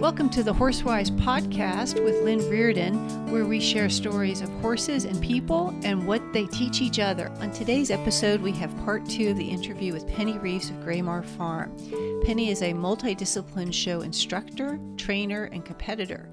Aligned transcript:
Welcome 0.00 0.28
to 0.30 0.42
the 0.42 0.52
Horsewise 0.52 1.16
podcast 1.20 2.02
with 2.02 2.20
Lynn 2.24 2.50
Reardon, 2.50 3.30
where 3.30 3.46
we 3.46 3.60
share 3.60 3.88
stories 3.88 4.40
of 4.40 4.50
horses 4.60 5.04
and 5.04 5.22
people 5.22 5.72
and 5.84 6.04
what 6.04 6.32
they 6.32 6.46
teach 6.46 6.82
each 6.82 6.98
other. 6.98 7.28
On 7.38 7.52
today's 7.52 7.92
episode, 7.92 8.40
we 8.40 8.50
have 8.52 8.76
part 8.84 9.08
two 9.08 9.30
of 9.30 9.36
the 9.36 9.48
interview 9.48 9.92
with 9.92 10.08
Penny 10.08 10.36
Reeves 10.36 10.70
of 10.70 10.76
Graymar 10.78 11.24
Farm. 11.24 11.76
Penny 12.24 12.50
is 12.50 12.62
a 12.62 12.72
multidiscipline 12.72 13.72
show 13.72 14.00
instructor, 14.00 14.80
trainer, 14.96 15.44
and 15.44 15.64
competitor. 15.64 16.28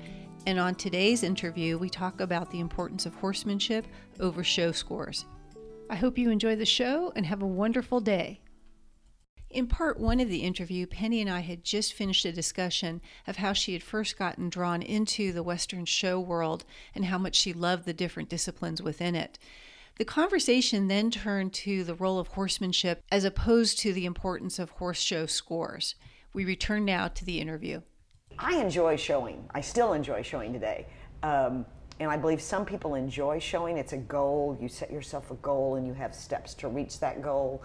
And 0.47 0.59
on 0.59 0.73
today's 0.73 1.21
interview, 1.21 1.77
we 1.77 1.87
talk 1.87 2.19
about 2.19 2.49
the 2.49 2.59
importance 2.59 3.05
of 3.05 3.13
horsemanship 3.13 3.85
over 4.19 4.43
show 4.43 4.71
scores. 4.71 5.25
I 5.87 5.95
hope 5.95 6.17
you 6.17 6.31
enjoy 6.31 6.55
the 6.55 6.65
show 6.65 7.13
and 7.15 7.27
have 7.27 7.43
a 7.43 7.47
wonderful 7.47 8.01
day. 8.01 8.40
In 9.51 9.67
part 9.67 9.99
one 9.99 10.21
of 10.21 10.29
the 10.29 10.43
interview, 10.43 10.87
Penny 10.87 11.19
and 11.19 11.29
I 11.29 11.41
had 11.41 11.65
just 11.65 11.91
finished 11.91 12.23
a 12.23 12.31
discussion 12.31 13.01
of 13.27 13.35
how 13.35 13.51
she 13.51 13.73
had 13.73 13.83
first 13.83 14.17
gotten 14.17 14.47
drawn 14.47 14.81
into 14.81 15.33
the 15.33 15.43
Western 15.43 15.83
show 15.83 16.21
world 16.21 16.63
and 16.95 17.05
how 17.05 17.17
much 17.17 17.35
she 17.35 17.51
loved 17.51 17.83
the 17.85 17.93
different 17.93 18.29
disciplines 18.29 18.81
within 18.81 19.13
it. 19.13 19.37
The 19.97 20.05
conversation 20.05 20.87
then 20.87 21.11
turned 21.11 21.51
to 21.55 21.83
the 21.83 21.95
role 21.95 22.17
of 22.17 22.29
horsemanship 22.29 23.03
as 23.11 23.25
opposed 23.25 23.77
to 23.79 23.91
the 23.91 24.05
importance 24.05 24.57
of 24.57 24.69
horse 24.69 25.01
show 25.01 25.25
scores. 25.25 25.95
We 26.33 26.45
return 26.45 26.85
now 26.85 27.09
to 27.09 27.25
the 27.25 27.41
interview. 27.41 27.81
I 28.39 28.55
enjoy 28.55 28.95
showing. 28.95 29.43
I 29.53 29.59
still 29.59 29.91
enjoy 29.91 30.21
showing 30.21 30.53
today. 30.53 30.87
Um, 31.23 31.65
and 31.99 32.09
I 32.09 32.15
believe 32.15 32.41
some 32.41 32.65
people 32.65 32.95
enjoy 32.95 33.39
showing. 33.39 33.77
It's 33.77 33.91
a 33.91 33.97
goal. 33.97 34.57
You 34.61 34.69
set 34.69 34.91
yourself 34.91 35.29
a 35.29 35.35
goal 35.35 35.75
and 35.75 35.85
you 35.85 35.93
have 35.93 36.15
steps 36.15 36.53
to 36.55 36.69
reach 36.69 37.01
that 37.01 37.21
goal. 37.21 37.61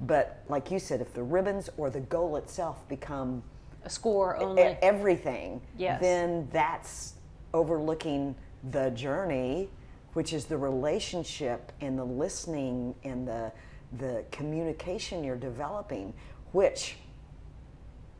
But 0.00 0.42
like 0.48 0.70
you 0.70 0.78
said, 0.78 1.00
if 1.00 1.12
the 1.12 1.22
ribbons 1.22 1.68
or 1.76 1.90
the 1.90 2.00
goal 2.00 2.36
itself 2.36 2.86
become 2.88 3.42
a 3.84 3.90
score 3.90 4.36
only 4.36 4.62
e- 4.62 4.76
everything, 4.82 5.60
Yes. 5.76 6.00
then 6.00 6.48
that's 6.52 7.14
overlooking 7.54 8.34
the 8.70 8.90
journey, 8.90 9.68
which 10.12 10.32
is 10.32 10.44
the 10.46 10.56
relationship 10.58 11.72
and 11.80 11.98
the 11.98 12.04
listening 12.04 12.94
and 13.04 13.26
the 13.26 13.52
the 13.98 14.22
communication 14.30 15.24
you're 15.24 15.34
developing, 15.36 16.12
which 16.52 16.96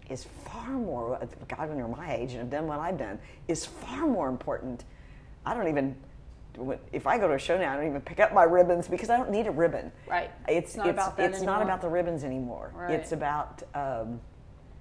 is 0.09 0.25
far 0.47 0.71
more 0.71 1.21
God 1.47 1.69
when 1.69 1.77
you're 1.77 1.87
my 1.89 2.15
age 2.15 2.31
and 2.31 2.39
have 2.41 2.51
done 2.51 2.67
what 2.67 2.79
I've 2.81 2.97
done 2.97 3.19
is 3.49 3.67
far 3.67 4.07
more 4.07 4.31
important. 4.31 4.85
I 5.45 5.53
don't 5.53 5.69
even 5.69 5.95
if 6.93 7.07
I 7.07 7.19
go 7.19 7.29
to 7.29 7.35
a 7.35 7.39
show 7.39 7.57
now, 7.59 7.73
I 7.73 7.77
don't 7.77 7.87
even 7.87 8.01
pick 8.01 8.21
up 8.21 8.33
my 8.33 8.45
ribbons 8.45 8.89
because 8.89 9.11
I 9.11 9.17
don't 9.17 9.31
need 9.31 9.47
a 9.47 9.51
ribbon. 9.51 9.93
Right. 10.07 10.31
It's 10.49 10.71
It's 10.71 10.77
not 10.77 10.89
about 10.89 11.17
that 11.17 11.31
It's 11.31 11.43
not 11.43 11.63
about 11.63 11.81
the 11.81 11.89
ribbons 11.89 12.25
anymore. 12.25 12.73
Right. 12.75 12.93
It's 12.93 13.13
about 13.13 13.63
um, 13.75 14.21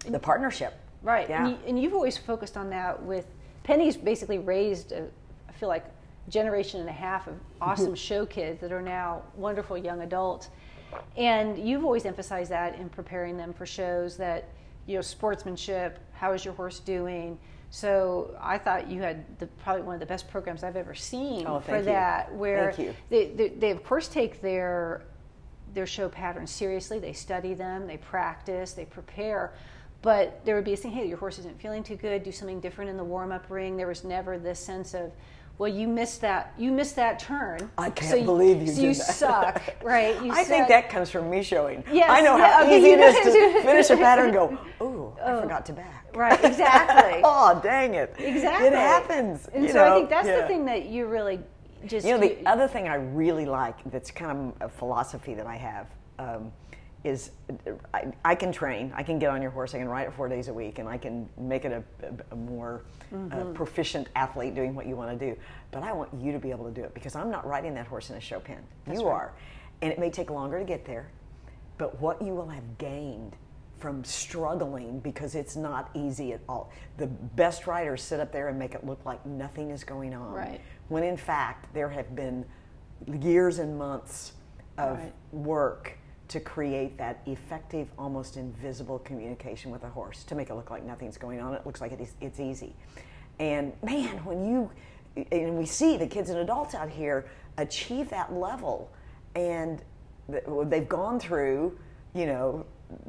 the 0.07 0.19
partnership. 0.19 0.73
Right. 1.01 1.29
Yeah. 1.29 1.45
And, 1.45 1.51
you, 1.51 1.57
and 1.67 1.81
you've 1.81 1.93
always 1.93 2.17
focused 2.17 2.57
on 2.57 2.69
that 2.71 3.01
with 3.01 3.25
Penny's 3.63 3.97
basically 3.97 4.39
raised, 4.39 4.91
a, 4.91 5.07
I 5.47 5.51
feel 5.53 5.69
like, 5.69 5.85
generation 6.29 6.81
and 6.81 6.89
a 6.89 6.93
half 6.93 7.27
of 7.27 7.35
awesome 7.61 7.95
show 7.95 8.25
kids 8.25 8.59
that 8.59 8.71
are 8.71 8.81
now 8.81 9.21
wonderful 9.35 9.77
young 9.77 10.01
adults. 10.01 10.49
And 11.15 11.57
you've 11.57 11.83
always 11.83 12.05
emphasized 12.05 12.51
that 12.51 12.75
in 12.75 12.89
preparing 12.89 13.37
them 13.37 13.53
for 13.53 13.65
shows 13.65 14.17
that, 14.17 14.49
you 14.85 14.95
know, 14.95 15.01
sportsmanship, 15.01 15.99
how 16.13 16.33
is 16.33 16.43
your 16.43 16.53
horse 16.53 16.79
doing? 16.79 17.37
So 17.69 18.35
I 18.41 18.57
thought 18.57 18.89
you 18.89 19.01
had 19.01 19.39
the, 19.39 19.47
probably 19.47 19.83
one 19.83 19.95
of 19.95 19.99
the 19.99 20.05
best 20.05 20.29
programs 20.29 20.63
I've 20.63 20.77
ever 20.77 20.95
seen 20.95 21.45
Oh, 21.45 21.59
for 21.59 21.77
you. 21.77 21.83
that, 21.83 22.33
where 22.33 22.71
Thank 22.71 22.87
you. 22.87 22.95
They, 23.09 23.27
they, 23.27 23.49
they 23.49 23.71
of 23.71 23.83
course 23.83 24.07
take 24.07 24.41
their 24.41 25.03
their 25.73 25.85
show 25.85 26.07
patterns 26.09 26.49
seriously. 26.49 26.97
They 26.97 27.13
study 27.13 27.53
them, 27.53 27.87
they 27.87 27.97
practice, 27.97 28.71
they 28.71 28.85
prepare. 28.85 29.53
But 30.01 30.45
there 30.45 30.55
would 30.55 30.63
be 30.63 30.73
a 30.73 30.77
thing, 30.77 30.91
hey, 30.91 31.07
your 31.07 31.17
horse 31.17 31.39
isn't 31.39 31.59
feeling 31.61 31.83
too 31.83 31.97
good. 31.97 32.23
Do 32.23 32.31
something 32.31 32.61
different 32.61 32.89
in 32.89 32.97
the 32.97 33.03
warm 33.03 33.31
up 33.31 33.45
ring. 33.49 33.75
There 33.75 33.87
was 33.87 34.03
never 34.03 34.37
this 34.39 34.59
sense 34.59 34.93
of, 34.93 35.11
well, 35.57 35.69
you 35.71 35.87
missed 35.87 36.21
that. 36.21 36.53
You 36.57 36.71
missed 36.71 36.95
that 36.97 37.17
turn. 37.19 37.69
I 37.77 37.89
can't 37.89 38.11
so 38.11 38.15
you- 38.17 38.25
believe 38.25 38.61
you 38.61 38.67
so 38.67 38.75
did 38.75 38.81
you 38.83 38.93
that. 38.93 39.15
suck, 39.15 39.61
right? 39.83 40.21
You 40.23 40.31
I 40.31 40.43
think 40.43 40.67
that 40.67 40.89
comes 40.89 41.09
from 41.09 41.29
me 41.29 41.41
showing. 41.41 41.83
Yes, 41.91 42.09
I 42.09 42.21
know 42.21 42.37
yeah, 42.37 42.51
how 42.59 42.63
okay, 42.65 42.77
easy 42.79 42.91
it 42.91 42.99
is 42.99 43.15
to 43.33 43.61
finish 43.63 43.89
a 43.89 43.97
pattern 43.97 44.25
and 44.25 44.33
go, 44.33 44.57
ooh, 44.85 45.13
I 45.23 45.41
forgot 45.41 45.65
to 45.67 45.73
back. 45.73 46.05
Right, 46.15 46.43
exactly. 46.43 47.21
oh, 47.23 47.59
dang 47.63 47.95
it. 47.95 48.15
exactly. 48.19 48.67
It 48.67 48.73
happens. 48.73 49.47
And 49.53 49.63
you 49.63 49.71
so 49.71 49.83
I 49.83 49.97
think 49.97 50.09
that's 50.09 50.27
Yeah. 50.27 50.41
the 50.41 50.47
thing 50.47 50.65
that 50.65 50.85
you 50.87 51.05
really 51.07 51.39
just 51.85 52.05
You 52.07 52.13
know, 52.13 52.19
the 52.19 52.37
other 52.47 52.67
thing 52.67 52.87
I 52.87 52.95
really 52.95 53.45
like 53.45 53.77
that's 53.91 54.09
kind 54.11 54.53
of 54.59 54.67
a 54.67 54.69
philosophy 54.69 55.33
that 55.35 55.45
I 55.45 55.55
have 55.55 55.87
um, 56.19 56.51
is 57.07 57.31
I, 57.93 58.11
I 58.23 58.35
can 58.35 58.51
train. 58.51 58.93
I 58.95 59.03
can 59.03 59.19
get 59.19 59.29
on 59.29 59.41
your 59.41 59.51
horse. 59.51 59.73
I 59.73 59.79
can 59.79 59.87
ride 59.87 60.07
it 60.07 60.13
four 60.13 60.27
days 60.27 60.47
a 60.47 60.53
week, 60.53 60.79
and 60.79 60.87
I 60.87 60.97
can 60.97 61.27
make 61.37 61.65
it 61.65 61.71
a, 61.71 61.83
a, 62.05 62.13
a 62.31 62.35
more 62.35 62.83
uh, 63.31 63.45
proficient 63.53 64.09
athlete 64.15 64.53
doing 64.53 64.75
what 64.75 64.85
you 64.85 64.95
want 64.95 65.17
to 65.17 65.33
do. 65.33 65.39
But 65.71 65.83
I 65.83 65.93
want 65.93 66.09
you 66.19 66.31
to 66.31 66.39
be 66.39 66.51
able 66.51 66.65
to 66.65 66.71
do 66.71 66.83
it 66.83 66.93
because 66.93 67.15
I'm 67.15 67.31
not 67.31 67.45
riding 67.47 67.73
that 67.75 67.87
horse 67.87 68.09
in 68.09 68.15
a 68.15 68.21
show 68.21 68.39
pen. 68.39 68.59
you 68.87 68.93
right. 68.93 69.05
are, 69.05 69.33
and 69.81 69.91
it 69.91 69.99
may 69.99 70.09
take 70.09 70.29
longer 70.29 70.59
to 70.59 70.65
get 70.65 70.85
there. 70.85 71.09
But 71.77 71.99
what 72.01 72.21
you 72.21 72.33
will 72.33 72.49
have 72.49 72.77
gained 72.77 73.35
from 73.77 74.03
struggling 74.03 74.99
because 74.99 75.35
it's 75.35 75.55
not 75.55 75.89
easy 75.93 76.33
at 76.33 76.41
all. 76.49 76.71
The 76.97 77.07
best 77.07 77.67
riders 77.67 78.01
sit 78.01 78.19
up 78.19 78.31
there 78.31 78.47
and 78.47 78.57
make 78.57 78.73
it 78.73 78.85
look 78.85 79.05
like 79.05 79.23
nothing 79.25 79.69
is 79.69 79.83
going 79.83 80.15
on 80.15 80.33
Right. 80.33 80.61
when 80.87 81.03
in 81.03 81.15
fact 81.15 81.71
there 81.75 81.89
have 81.89 82.15
been 82.15 82.43
years 83.21 83.59
and 83.59 83.77
months 83.77 84.33
of 84.79 84.97
Right. 84.97 85.13
work 85.31 85.97
to 86.29 86.39
create 86.39 86.97
that 86.97 87.21
effective, 87.25 87.87
almost 87.97 88.35
invisible 88.37 88.99
communication 88.99 89.71
with 89.71 89.83
a 89.83 89.89
horse 89.89 90.23
to 90.25 90.35
make 90.35 90.49
it 90.49 90.55
look 90.55 90.69
like 90.69 90.83
nothing's 90.83 91.17
going 91.17 91.39
on. 91.39 91.53
It 91.53 91.65
looks 91.65 91.79
like 91.81 91.91
it 91.91 92.01
is, 92.01 92.13
it's 92.21 92.39
easy. 92.39 92.75
And 93.39 93.71
man, 93.83 94.17
when 94.25 94.45
you, 94.45 94.69
and 95.31 95.57
we 95.57 95.65
see 95.65 95.95
the 95.97 96.07
kids 96.07 96.29
and 96.29 96.39
adults 96.39 96.75
out 96.75 96.89
here 96.89 97.25
achieve 97.57 98.09
that 98.09 98.33
level, 98.33 98.91
and 99.35 99.81
they've 100.65 100.89
gone 100.89 101.19
through, 101.19 101.77
you 102.13 102.25
know, 102.25 102.65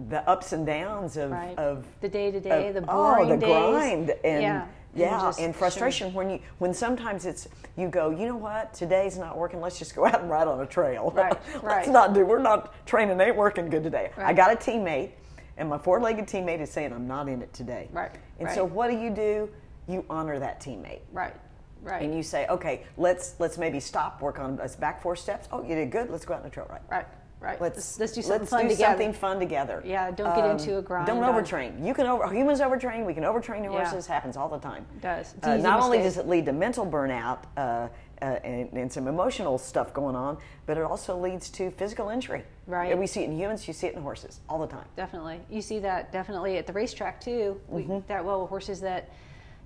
the 0.09 0.29
ups 0.29 0.53
and 0.53 0.67
downs 0.67 1.17
of, 1.17 1.31
Right. 1.31 1.57
of 1.59 1.87
The 2.01 2.09
day-to-day, 2.09 2.69
of- 2.69 2.75
the 2.75 2.85
oh, 2.89 3.27
the 3.27 3.37
days. 3.37 3.49
grind, 3.49 4.11
and 4.25 4.43
Yeah, 4.43 4.63
and 4.63 4.73
yeah, 4.95 5.27
and 5.27 5.37
sure. 5.37 5.53
frustration 5.53 6.13
when 6.15 6.31
you 6.31 6.41
when 6.59 6.73
sometimes 6.75 7.27
it's 7.27 7.49
you 7.77 7.89
go, 7.89 8.11
you 8.11 8.27
know 8.27 8.37
what, 8.37 8.75
today's 8.75 9.19
not 9.19 9.37
working. 9.37 9.61
Let's 9.61 9.79
just 9.79 9.95
go 9.95 10.07
out 10.11 10.21
and 10.21 10.31
ride 10.31 10.49
on 10.49 10.61
a 10.61 10.67
trail. 10.67 11.13
Right, 11.15 11.33
Let's 11.55 11.65
right. 11.65 11.89
not 11.89 12.15
do. 12.15 12.25
We're 12.25 12.39
not 12.39 12.75
training. 12.87 13.21
Ain't 13.21 13.37
working 13.37 13.69
good 13.69 13.83
today. 13.83 14.11
I 14.17 14.33
got 14.33 14.53
a 14.53 14.57
teammate, 14.57 15.11
and 15.57 15.69
my 15.69 15.79
four-legged 15.79 16.27
teammate 16.27 16.61
is 16.61 16.71
saying 16.71 16.93
I'm 16.93 17.07
not 17.07 17.29
in 17.29 17.43
it 17.43 17.53
today. 17.53 17.89
Right, 17.93 18.13
And 18.41 18.51
so 18.51 18.65
what 18.65 18.91
do 18.91 18.97
you 18.99 19.11
do? 19.11 19.51
You 19.87 20.05
honor 20.11 20.39
that 20.39 20.61
teammate. 20.61 21.01
right, 21.13 21.35
right, 21.83 22.03
And 22.03 22.15
you 22.15 22.23
say, 22.23 22.47
okay, 22.49 22.85
let's 22.97 23.35
let's 23.39 23.57
maybe 23.57 23.81
stop, 23.81 24.21
work 24.21 24.39
on 24.39 24.61
us 24.61 24.77
back 24.77 25.01
four 25.01 25.17
steps. 25.17 25.49
Oh, 25.53 25.63
you 25.63 25.75
did 25.75 25.91
good. 25.91 26.11
Let's 26.11 26.25
go 26.25 26.35
out 26.35 26.41
on 26.41 26.47
a 26.47 26.51
trail 26.51 26.67
ride. 26.69 26.83
right, 26.91 27.07
right. 27.41 27.61
Let's 27.61 27.99
let's 27.99 28.13
do 28.13 28.23
something 28.23 28.41
let's 28.41 28.51
fun 28.51 28.63
do 28.65 28.69
together. 28.71 28.91
something 28.93 29.13
fun 29.13 29.39
together. 29.39 29.83
Yeah, 29.85 30.11
don't 30.11 30.35
get 30.35 30.51
into 30.51 30.79
a 30.79 30.83
grind 30.83 31.07
Don't 31.07 31.23
overtrain. 31.23 31.85
You 31.85 31.95
can 31.95 32.07
over 32.07 32.29
humans 32.33 32.61
overtrain. 32.61 33.07
We 33.07 33.15
can 33.15 33.25
overtrain 33.25 33.65
Yeah. 33.65 33.71
horses. 33.71 34.07
Happens 34.07 34.37
all 34.37 34.49
the 34.49 34.59
time. 34.59 34.87
It 34.97 35.03
does. 35.03 35.35
Uh, 35.43 35.57
not 35.57 35.81
only 35.81 35.99
does 35.99 36.19
it 36.19 36.27
lead 36.29 36.47
to 36.47 36.53
mental 36.53 36.87
burnout 36.87 37.39
uh, 37.57 37.89
uh, 38.21 38.25
and, 38.25 38.73
and 38.73 38.93
some 38.93 39.07
emotional 39.07 39.59
stuff 39.59 39.95
going 39.95 40.17
on, 40.17 40.37
but 40.67 40.77
it 40.77 40.83
also 40.83 41.17
leads 41.17 41.51
to 41.51 41.71
physical 41.71 42.09
injury. 42.09 42.43
Right. 42.67 42.91
And 42.91 42.99
we 42.99 43.07
see 43.07 43.23
it 43.23 43.31
in 43.31 43.39
humans. 43.39 43.69
You 43.69 43.75
see 43.75 43.87
it 43.87 43.95
in 43.95 44.03
horses 44.03 44.41
all 44.49 44.59
the 44.59 44.67
time. 44.67 44.85
Definitely. 44.97 45.41
You 45.49 45.63
see 45.63 45.79
that 45.81 46.13
definitely 46.13 46.57
at 46.59 46.67
the 46.67 46.73
racetrack 46.73 47.21
too. 47.21 47.61
We, 47.69 47.83
Mm-hmm. 47.83 47.99
That 48.09 48.25
well, 48.25 48.47
horses 48.47 48.81
that 48.81 49.11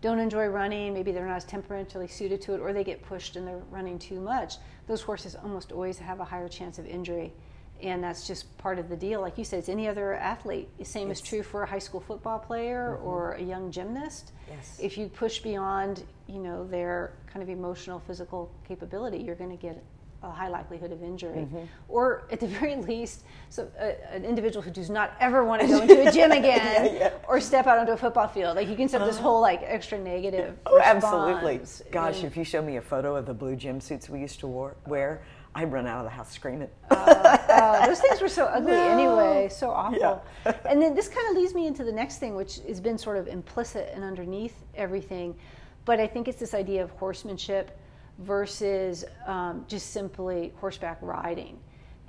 don't 0.02 0.18
enjoy 0.18 0.46
running, 0.46 0.92
maybe 0.92 1.12
they're 1.12 1.26
not 1.26 1.36
as 1.36 1.44
temperamentally 1.44 2.08
suited 2.08 2.42
to 2.42 2.54
it, 2.54 2.60
or 2.60 2.72
they 2.72 2.82
get 2.84 3.02
pushed 3.02 3.36
and 3.36 3.46
they're 3.46 3.62
running 3.70 3.98
too 3.98 4.20
much. 4.20 4.56
Those 4.88 5.00
horses 5.00 5.34
almost 5.36 5.70
always 5.72 5.96
have 5.98 6.18
a 6.20 6.24
higher 6.24 6.48
chance 6.48 6.78
of 6.78 6.86
injury. 6.86 7.32
And 7.82 8.02
that's 8.02 8.26
just 8.26 8.56
part 8.58 8.78
of 8.78 8.88
the 8.88 8.96
deal. 8.96 9.20
Like 9.20 9.36
you 9.36 9.44
said, 9.44 9.58
it's 9.58 9.68
any 9.68 9.88
other 9.88 10.14
athlete. 10.14 10.68
The 10.78 10.84
same 10.84 11.10
is 11.10 11.20
true 11.20 11.42
for 11.42 11.64
a 11.64 11.66
high 11.66 11.80
school 11.80 12.00
football 12.00 12.38
player 12.38 12.96
or 13.02 13.32
a 13.32 13.42
young 13.42 13.72
gymnast. 13.72 14.30
Yes. 14.48 14.78
If 14.80 14.96
you 14.96 15.08
push 15.08 15.40
beyond, 15.40 16.04
you 16.28 16.38
know, 16.38 16.64
their 16.66 17.12
kind 17.26 17.42
of 17.42 17.48
emotional, 17.48 17.98
physical 18.06 18.50
capability, 18.66 19.18
you're 19.18 19.34
going 19.34 19.50
to 19.50 19.56
get 19.56 19.82
a 20.22 20.30
high 20.30 20.46
likelihood 20.46 20.92
of 20.92 21.02
injury, 21.02 21.38
Mm-hmm. 21.38 21.64
or 21.88 22.22
at 22.30 22.38
the 22.38 22.46
very 22.60 22.76
least, 22.76 23.24
so 23.48 23.68
uh, 23.80 23.86
an 24.12 24.24
individual 24.24 24.62
who 24.62 24.70
does 24.70 24.88
not 24.88 25.14
ever 25.18 25.44
want 25.44 25.62
to 25.62 25.66
go 25.72 25.80
into 25.80 26.08
a 26.08 26.12
gym 26.12 26.30
again 26.30 26.94
yeah. 26.94 27.10
or 27.26 27.40
step 27.40 27.66
out 27.66 27.76
onto 27.78 27.90
a 27.90 27.96
football 27.96 28.28
field. 28.28 28.54
Like 28.54 28.68
you 28.68 28.76
can 28.76 28.88
set 28.88 29.04
this 29.04 29.18
whole 29.18 29.40
like 29.40 29.62
extra 29.64 29.98
negative. 29.98 30.56
Oh, 30.66 30.80
absolutely. 30.80 31.58
Gosh, 31.90 32.18
And- 32.18 32.26
if 32.26 32.36
you 32.36 32.44
show 32.44 32.62
me 32.62 32.76
a 32.76 32.80
photo 32.82 33.16
of 33.16 33.26
the 33.26 33.34
blue 33.34 33.56
gym 33.56 33.80
suits 33.80 34.08
we 34.08 34.20
used 34.20 34.38
to 34.40 34.46
wear, 34.86 35.22
I'd 35.54 35.70
run 35.70 35.86
out 35.86 35.98
of 35.98 36.04
the 36.04 36.10
house 36.10 36.30
screaming. 36.32 36.68
uh, 36.90 37.86
those 37.86 38.00
things 38.00 38.20
were 38.20 38.28
so 38.28 38.46
ugly 38.46 38.72
No. 38.72 38.88
anyway, 38.88 39.48
so 39.50 39.70
awful. 39.70 40.24
Yeah. 40.46 40.54
and 40.68 40.80
then 40.80 40.94
this 40.94 41.08
kind 41.08 41.28
of 41.30 41.36
leads 41.36 41.54
me 41.54 41.66
into 41.66 41.84
the 41.84 41.92
next 41.92 42.18
thing, 42.18 42.34
which 42.34 42.60
has 42.66 42.80
been 42.80 42.96
sort 42.96 43.18
of 43.18 43.28
implicit 43.28 43.90
and 43.94 44.02
underneath 44.02 44.64
everything. 44.74 45.36
But 45.84 46.00
I 46.00 46.06
think 46.06 46.26
it's 46.28 46.38
this 46.40 46.54
idea 46.54 46.82
of 46.82 46.90
horsemanship 46.92 47.78
versus 48.18 49.04
um, 49.26 49.64
just 49.68 49.90
simply 49.90 50.52
horseback 50.58 50.98
riding. 51.02 51.58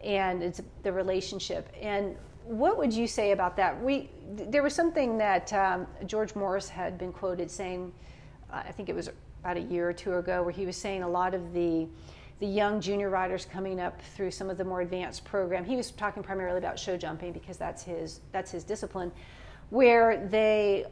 And 0.04 0.42
it's 0.44 0.62
the 0.84 0.92
relationship. 0.92 1.70
And 1.82 2.16
what 2.46 2.78
would 2.78 2.94
you 2.94 3.08
say 3.08 3.32
about 3.32 3.56
that? 3.58 3.82
We 3.82 4.10
there 4.36 4.64
was 4.64 4.74
something 4.76 5.18
that 5.18 5.52
um, 5.54 5.88
George 6.06 6.36
Morris 6.36 6.70
had 6.70 6.98
been 6.98 7.12
quoted 7.14 7.50
saying. 7.50 7.92
I 8.52 8.72
think 8.72 8.88
it 8.88 8.96
was 8.96 9.10
about 9.42 9.58
a 9.58 9.62
year 9.62 9.90
or 9.90 9.94
two 9.94 10.14
ago, 10.18 10.44
where 10.44 10.52
he 10.52 10.66
was 10.68 10.78
saying 10.78 11.02
a 11.04 11.10
lot 11.10 11.34
of 11.34 11.54
the 11.54 11.88
the 12.40 12.48
young 12.48 12.82
junior 12.82 13.10
riders 13.10 13.46
coming 13.46 13.80
up 13.80 14.02
through 14.16 14.32
some 14.32 14.50
of 14.50 14.58
the 14.58 14.64
more 14.64 14.82
advanced 14.82 15.24
program. 15.24 15.64
He 15.64 15.76
was 15.76 15.92
talking 15.92 16.24
primarily 16.24 16.58
about 16.58 16.78
show 16.78 16.98
jumping 16.98 17.32
because 17.32 17.58
that's 17.58 17.84
his 17.84 18.22
that's 18.32 18.52
his 18.52 18.64
discipline, 18.64 19.12
where 19.70 20.28
they 20.28 20.86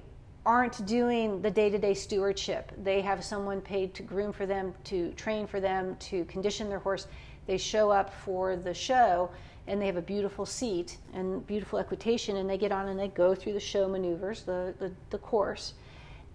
aren't 0.46 0.84
doing 0.86 1.42
the 1.42 1.52
day-to-day 1.52 1.94
stewardship. 1.94 2.72
They 2.84 3.02
have 3.02 3.24
someone 3.24 3.62
paid 3.62 3.94
to 3.96 4.04
groom 4.04 4.34
for 4.34 4.46
them, 4.46 4.74
to 4.86 5.12
train 5.12 5.46
for 5.46 5.60
them, 5.60 5.96
to 5.98 6.26
condition 6.26 6.68
their 6.68 6.80
horse. 6.80 7.08
They 7.46 7.58
show 7.58 7.92
up 7.92 8.14
for 8.14 8.56
the 8.56 8.74
show 8.74 9.30
and 9.68 9.80
they 9.80 9.86
have 9.86 9.98
a 9.98 10.02
beautiful 10.02 10.46
seat 10.46 10.98
and 11.14 11.46
beautiful 11.46 11.78
equitation 11.78 12.38
and 12.38 12.50
they 12.50 12.58
get 12.58 12.72
on 12.72 12.88
and 12.88 13.00
they 13.00 13.10
go 13.10 13.36
through 13.36 13.54
the 13.54 13.60
show 13.60 13.88
maneuvers, 13.88 14.42
the, 14.44 14.74
the, 14.80 14.92
the 15.12 15.20
course. 15.20 15.76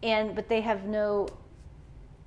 And 0.03 0.35
but 0.37 0.49
they 0.49 0.61
have 0.61 0.85
no 0.85 1.27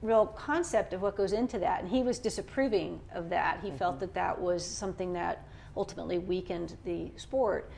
real 0.02 0.26
concept 0.28 0.94
of 0.94 1.02
what 1.02 1.18
goes 1.18 1.34
into 1.34 1.60
that. 1.60 1.82
And 1.82 1.90
he 1.90 2.04
was 2.04 2.20
disapproving 2.20 3.00
of 3.14 3.30
that. 3.30 3.60
He 3.62 3.70
mm-hmm. 3.70 3.78
felt 3.78 4.00
that 4.00 4.14
that 4.14 4.40
was 4.40 4.66
something 4.66 5.14
that 5.14 5.48
ultimately 5.76 6.18
weakened 6.18 6.78
the 6.86 7.12
sport. 7.16 7.72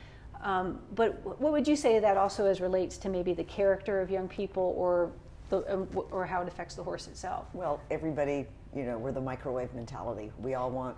Um, 0.44 0.80
but 0.96 1.24
what 1.40 1.52
would 1.52 1.68
you 1.68 1.76
say 1.76 2.00
that 2.00 2.18
also 2.18 2.46
as 2.46 2.62
relates 2.62 2.98
to 2.98 3.10
maybe 3.10 3.34
the 3.34 3.44
character 3.44 4.02
of 4.02 4.10
young 4.10 4.28
people 4.28 4.74
or 4.76 5.12
the, 5.50 5.72
um, 5.72 5.88
or 6.10 6.26
how 6.26 6.42
it 6.42 6.48
affects 6.48 6.76
the 6.76 6.84
horse 6.84 7.08
itself? 7.08 7.46
Well, 7.54 7.80
everybody, 7.92 8.48
you 8.76 8.84
know, 8.84 8.98
we're 8.98 9.12
the 9.12 9.22
microwave 9.22 9.74
mentality. 9.74 10.32
We 10.40 10.56
all 10.56 10.72
want, 10.72 10.98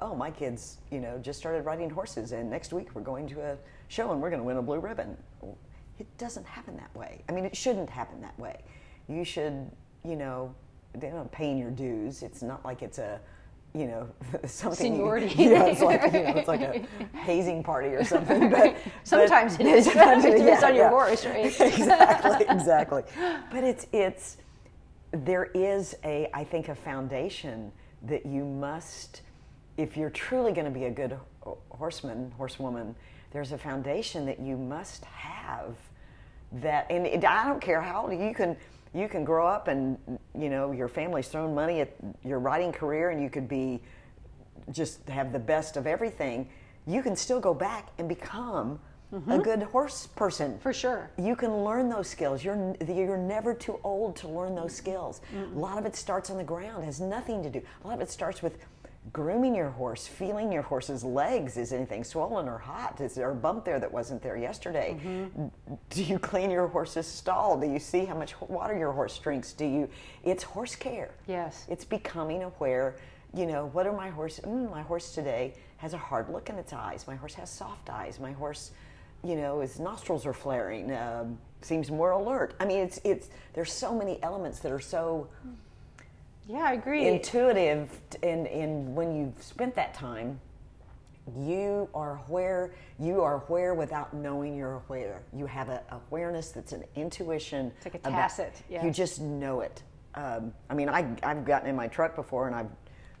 oh, 0.00 0.14
my 0.14 0.30
kids, 0.30 0.78
you 0.90 1.00
know, 1.00 1.18
just 1.18 1.38
started 1.38 1.64
riding 1.64 1.90
horses, 1.90 2.32
and 2.32 2.50
next 2.50 2.72
week 2.72 2.88
we're 2.94 3.02
going 3.02 3.28
to 3.28 3.40
a 3.40 3.58
show 3.88 4.12
and 4.12 4.20
we're 4.20 4.30
going 4.30 4.40
to 4.40 4.46
win 4.46 4.56
a 4.56 4.62
blue 4.62 4.80
ribbon. 4.80 5.16
It 5.98 6.06
doesn't 6.18 6.46
happen 6.46 6.76
that 6.78 6.94
way. 6.96 7.22
I 7.28 7.32
mean, 7.32 7.44
it 7.44 7.56
shouldn't 7.56 7.90
happen 7.90 8.20
that 8.22 8.38
way. 8.38 8.62
You 9.08 9.24
should, 9.24 9.70
you 10.04 10.16
know, 10.16 10.54
they're 10.94 11.12
not 11.12 11.30
paying 11.30 11.58
your 11.58 11.70
dues. 11.70 12.22
It's 12.22 12.42
not 12.42 12.64
like 12.64 12.82
it's 12.82 12.98
a 12.98 13.20
you 13.74 13.86
know 13.86 14.08
something 14.46 14.92
seniority. 14.92 15.26
yeah, 15.38 15.66
it's 15.66 15.80
like 15.80 16.02
you 16.04 16.10
know, 16.12 16.34
it's 16.36 16.48
like 16.48 16.60
a 16.60 16.84
hazing 17.18 17.62
party 17.62 17.88
or 17.88 18.04
something. 18.04 18.50
But 18.50 18.76
sometimes 19.04 19.56
but, 19.56 19.66
it 19.66 19.70
is. 19.70 19.84
Sometimes 19.86 20.24
it 20.24 20.38
depends 20.38 20.62
yeah, 20.62 20.68
on 20.68 20.74
your 20.74 20.84
yeah. 20.84 20.90
horse, 20.90 21.26
right? 21.26 21.60
exactly, 21.60 22.46
exactly. 22.48 23.02
But 23.50 23.64
it's 23.64 23.86
it's 23.92 24.36
there 25.12 25.46
is 25.54 25.96
a 26.04 26.28
I 26.34 26.44
think 26.44 26.68
a 26.68 26.74
foundation 26.74 27.72
that 28.02 28.26
you 28.26 28.44
must 28.44 29.22
if 29.76 29.96
you're 29.96 30.10
truly 30.10 30.52
going 30.52 30.66
to 30.66 30.70
be 30.70 30.84
a 30.84 30.90
good 30.90 31.16
horseman 31.70 32.32
horsewoman. 32.36 32.94
There's 33.32 33.52
a 33.52 33.58
foundation 33.58 34.26
that 34.26 34.40
you 34.40 34.56
must 34.56 35.04
have 35.04 35.76
that, 36.52 36.90
and 36.90 37.06
it, 37.06 37.24
I 37.24 37.46
don't 37.46 37.60
care 37.60 37.80
how 37.80 38.10
you 38.10 38.34
can 38.34 38.56
you 38.94 39.08
can 39.08 39.24
grow 39.24 39.46
up 39.46 39.68
and 39.68 39.98
you 40.36 40.50
know 40.50 40.72
your 40.72 40.88
family's 40.88 41.28
thrown 41.28 41.54
money 41.54 41.80
at 41.80 41.94
your 42.24 42.38
writing 42.38 42.72
career 42.72 43.10
and 43.10 43.22
you 43.22 43.30
could 43.30 43.48
be 43.48 43.80
just 44.70 45.08
have 45.08 45.32
the 45.32 45.38
best 45.38 45.76
of 45.76 45.86
everything 45.86 46.48
you 46.86 47.02
can 47.02 47.16
still 47.16 47.40
go 47.40 47.54
back 47.54 47.88
and 47.98 48.08
become 48.08 48.80
mm-hmm. 49.12 49.30
a 49.30 49.38
good 49.38 49.62
horse 49.62 50.06
person. 50.06 50.58
For 50.58 50.72
sure. 50.72 51.10
You 51.18 51.36
can 51.36 51.64
learn 51.64 51.88
those 51.88 52.08
skills. 52.08 52.44
You're 52.44 52.74
you're 52.86 53.16
never 53.16 53.54
too 53.54 53.78
old 53.84 54.16
to 54.16 54.28
learn 54.28 54.54
those 54.54 54.74
skills. 54.74 55.20
Mm-hmm. 55.34 55.56
a 55.56 55.60
lot 55.60 55.78
of 55.78 55.86
it 55.86 55.96
starts 55.96 56.30
on 56.30 56.36
the 56.36 56.44
ground 56.44 56.84
has 56.84 57.00
nothing 57.00 57.42
to 57.42 57.50
do. 57.50 57.62
A 57.84 57.86
lot 57.86 57.94
of 57.94 58.00
it 58.00 58.10
starts 58.10 58.42
with 58.42 58.58
grooming 59.12 59.54
your 59.54 59.70
horse, 59.70 60.06
feeling 60.06 60.52
your 60.52 60.62
horse's 60.62 61.02
legs. 61.02 61.56
Is 61.56 61.72
anything 61.72 62.04
swollen 62.04 62.48
or 62.48 62.58
hot? 62.58 63.00
Is 63.00 63.14
there 63.14 63.30
a 63.30 63.34
bump 63.34 63.64
there 63.64 63.80
that 63.80 63.90
wasn't 63.90 64.22
there 64.22 64.36
yesterday? 64.36 64.98
Mm-hmm. 65.02 65.46
Do 65.88 66.02
you 66.04 66.18
clean 66.18 66.50
your 66.50 66.68
horse's 66.68 67.06
stall? 67.06 67.58
Do 67.58 67.66
you 67.66 67.78
see 67.78 68.04
how 68.04 68.16
much 68.16 68.40
water 68.40 68.76
your 68.76 68.92
horse 68.92 69.18
drinks? 69.18 69.52
Do 69.52 69.64
you? 69.64 69.88
It's 70.22 70.42
horse 70.42 70.76
care. 70.76 71.14
Yes. 71.26 71.66
It's 71.68 71.84
becoming 71.84 72.42
aware. 72.42 72.96
You 73.34 73.46
know, 73.46 73.66
what 73.72 73.86
are 73.86 73.92
my 73.92 74.10
horse? 74.10 74.40
Mm, 74.40 74.70
my 74.70 74.82
horse 74.82 75.14
today 75.14 75.54
has 75.78 75.94
a 75.94 75.98
hard 75.98 76.28
look 76.28 76.48
in 76.48 76.56
its 76.56 76.72
eyes. 76.72 77.06
My 77.06 77.16
horse 77.16 77.34
has 77.34 77.48
soft 77.48 77.88
eyes. 77.88 78.20
My 78.20 78.32
horse, 78.32 78.72
you 79.24 79.34
know, 79.34 79.60
his 79.60 79.80
nostrils 79.80 80.26
are 80.26 80.34
flaring. 80.34 80.92
Um, 80.92 81.38
seems 81.62 81.90
more 81.90 82.10
alert. 82.10 82.54
I 82.60 82.64
mean, 82.64 82.80
it's 82.80 83.00
it's. 83.02 83.30
There's 83.54 83.72
so 83.72 83.94
many 83.94 84.22
elements 84.22 84.60
that 84.60 84.72
are 84.72 84.80
so. 84.80 85.28
Mm 85.46 85.54
yeah, 86.50 86.64
I 86.64 86.72
agree. 86.72 87.06
Intuitive, 87.06 88.00
and, 88.22 88.46
and 88.46 88.94
when 88.94 89.14
you've 89.14 89.42
spent 89.42 89.74
that 89.76 89.94
time, 89.94 90.40
you 91.38 91.88
are 91.94 92.16
where 92.26 92.72
you 92.98 93.22
are 93.22 93.38
where 93.48 93.74
without 93.74 94.12
knowing 94.14 94.56
you're 94.56 94.82
aware. 94.88 95.22
You 95.32 95.46
have 95.46 95.68
an 95.68 95.80
awareness 95.90 96.50
that's 96.50 96.72
an 96.72 96.84
intuition. 96.96 97.72
It's 97.76 97.86
like 97.86 97.94
a 97.94 97.98
tacit. 97.98 98.62
Yes. 98.68 98.84
You 98.84 98.90
just 98.90 99.20
know 99.20 99.60
it. 99.60 99.82
Um, 100.14 100.52
I 100.68 100.74
mean, 100.74 100.88
I, 100.88 101.06
I've 101.22 101.44
gotten 101.44 101.68
in 101.68 101.76
my 101.76 101.86
truck 101.86 102.16
before 102.16 102.48
and 102.48 102.56
I've, 102.56 102.70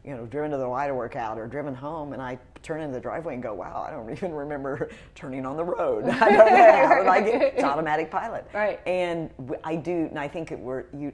you 0.04 0.16
know, 0.16 0.26
driven 0.26 0.50
to 0.50 0.56
the 0.56 0.68
Y 0.68 0.88
to 0.88 0.94
work 0.94 1.14
out 1.14 1.38
or 1.38 1.46
driven 1.46 1.74
home 1.74 2.12
and 2.14 2.20
I 2.20 2.38
turn 2.62 2.80
into 2.80 2.94
the 2.94 3.00
driveway 3.00 3.34
and 3.34 3.42
go, 3.42 3.54
wow, 3.54 3.86
I 3.86 3.92
don't 3.92 4.10
even 4.12 4.32
remember 4.32 4.90
turning 5.14 5.46
on 5.46 5.56
the 5.56 5.64
road. 5.64 6.04
I 6.08 6.30
don't 6.30 6.52
know 6.52 6.86
how 6.88 6.98
did 6.98 7.06
I 7.06 7.20
get, 7.20 7.42
it's 7.54 7.64
automatic 7.64 8.10
pilot. 8.10 8.46
Right. 8.52 8.80
And 8.86 9.30
I 9.62 9.76
do, 9.76 10.06
and 10.10 10.18
I 10.18 10.26
think 10.26 10.50
it 10.50 10.58
were, 10.58 10.86
you, 10.92 11.12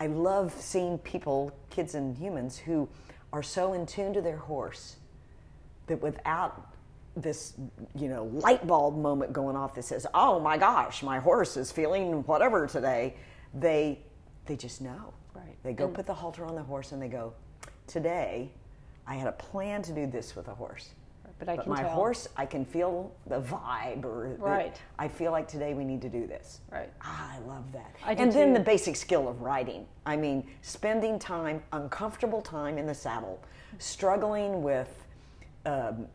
I 0.00 0.06
love 0.06 0.52
seeing 0.52 0.98
people, 0.98 1.52
kids 1.68 1.94
and 1.94 2.16
humans, 2.16 2.56
who 2.56 2.88
are 3.32 3.42
so 3.42 3.74
in 3.74 3.84
tune 3.84 4.14
to 4.14 4.22
their 4.22 4.38
horse 4.38 4.96
that 5.86 6.00
without 6.00 6.74
this, 7.14 7.52
you 7.94 8.08
know, 8.08 8.24
light 8.24 8.66
bulb 8.66 8.96
moment 8.96 9.32
going 9.32 9.56
off 9.56 9.74
that 9.74 9.84
says, 9.84 10.06
"Oh 10.14 10.40
my 10.40 10.56
gosh, 10.56 11.02
my 11.02 11.18
horse 11.18 11.56
is 11.56 11.70
feeling 11.70 12.24
whatever 12.24 12.66
today," 12.66 13.16
they 13.52 14.00
they 14.46 14.56
just 14.56 14.80
know. 14.80 15.12
Right. 15.34 15.56
They 15.62 15.74
go 15.74 15.84
and 15.84 15.94
put 15.94 16.06
the 16.06 16.14
halter 16.14 16.44
on 16.44 16.54
the 16.54 16.62
horse 16.62 16.92
and 16.92 17.02
they 17.02 17.08
go, 17.08 17.34
"Today, 17.86 18.52
I 19.06 19.16
had 19.16 19.26
a 19.26 19.32
plan 19.32 19.82
to 19.82 19.92
do 19.92 20.06
this 20.06 20.34
with 20.34 20.48
a 20.48 20.54
horse." 20.54 20.94
But 21.40 21.48
I 21.48 21.56
but 21.56 21.62
can 21.64 21.72
my 21.72 21.80
tell. 21.80 21.90
horse, 21.90 22.28
I 22.36 22.46
can 22.46 22.64
feel 22.64 23.12
the 23.26 23.40
vibe, 23.40 24.04
or 24.04 24.36
right. 24.38 24.74
The, 24.74 24.80
I 24.98 25.08
feel 25.08 25.32
like 25.32 25.48
today 25.48 25.72
we 25.74 25.84
need 25.84 26.02
to 26.02 26.08
do 26.08 26.26
this. 26.26 26.60
Right. 26.70 26.90
Ah, 27.02 27.34
I 27.34 27.38
love 27.48 27.64
that. 27.72 27.96
I 28.04 28.12
and 28.12 28.30
then 28.30 28.48
too. 28.48 28.54
the 28.54 28.60
basic 28.60 28.94
skill 28.94 29.26
of 29.26 29.40
riding. 29.40 29.86
I 30.04 30.16
mean, 30.16 30.46
spending 30.60 31.18
time, 31.18 31.62
uncomfortable 31.72 32.42
time 32.42 32.76
in 32.76 32.86
the 32.86 32.94
saddle, 32.94 33.42
struggling 33.78 34.62
with 34.62 35.02
um, 35.64 36.06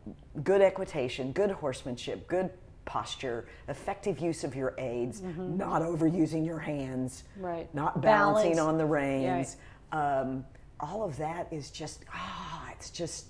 good 0.44 0.62
equitation, 0.62 1.32
good 1.32 1.50
horsemanship, 1.50 2.28
good 2.28 2.50
posture, 2.84 3.46
effective 3.66 4.20
use 4.20 4.44
of 4.44 4.54
your 4.54 4.74
aids, 4.78 5.20
mm-hmm. 5.20 5.56
not 5.56 5.82
overusing 5.82 6.46
your 6.46 6.60
hands, 6.60 7.24
right. 7.36 7.72
not 7.74 8.00
balancing 8.00 8.54
Balance. 8.54 8.68
on 8.68 8.78
the 8.78 8.86
reins. 8.86 9.56
Right. 9.92 10.20
Um, 10.20 10.44
all 10.78 11.02
of 11.02 11.16
that 11.16 11.48
is 11.50 11.70
just 11.70 12.04
ah, 12.12 12.70
it's 12.72 12.90
just 12.90 13.26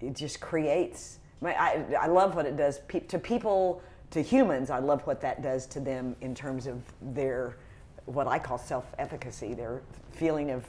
it 0.00 0.14
just 0.14 0.40
creates. 0.40 1.18
I, 1.42 1.84
I 2.00 2.06
love 2.06 2.34
what 2.36 2.46
it 2.46 2.56
does 2.56 2.80
to 3.08 3.18
people, 3.18 3.82
to 4.10 4.22
humans. 4.22 4.70
I 4.70 4.78
love 4.78 5.02
what 5.06 5.20
that 5.20 5.42
does 5.42 5.66
to 5.66 5.80
them 5.80 6.16
in 6.20 6.34
terms 6.34 6.66
of 6.66 6.82
their, 7.02 7.56
what 8.06 8.26
I 8.26 8.38
call 8.38 8.56
self-efficacy, 8.56 9.54
their 9.54 9.82
feeling 10.12 10.50
of 10.50 10.64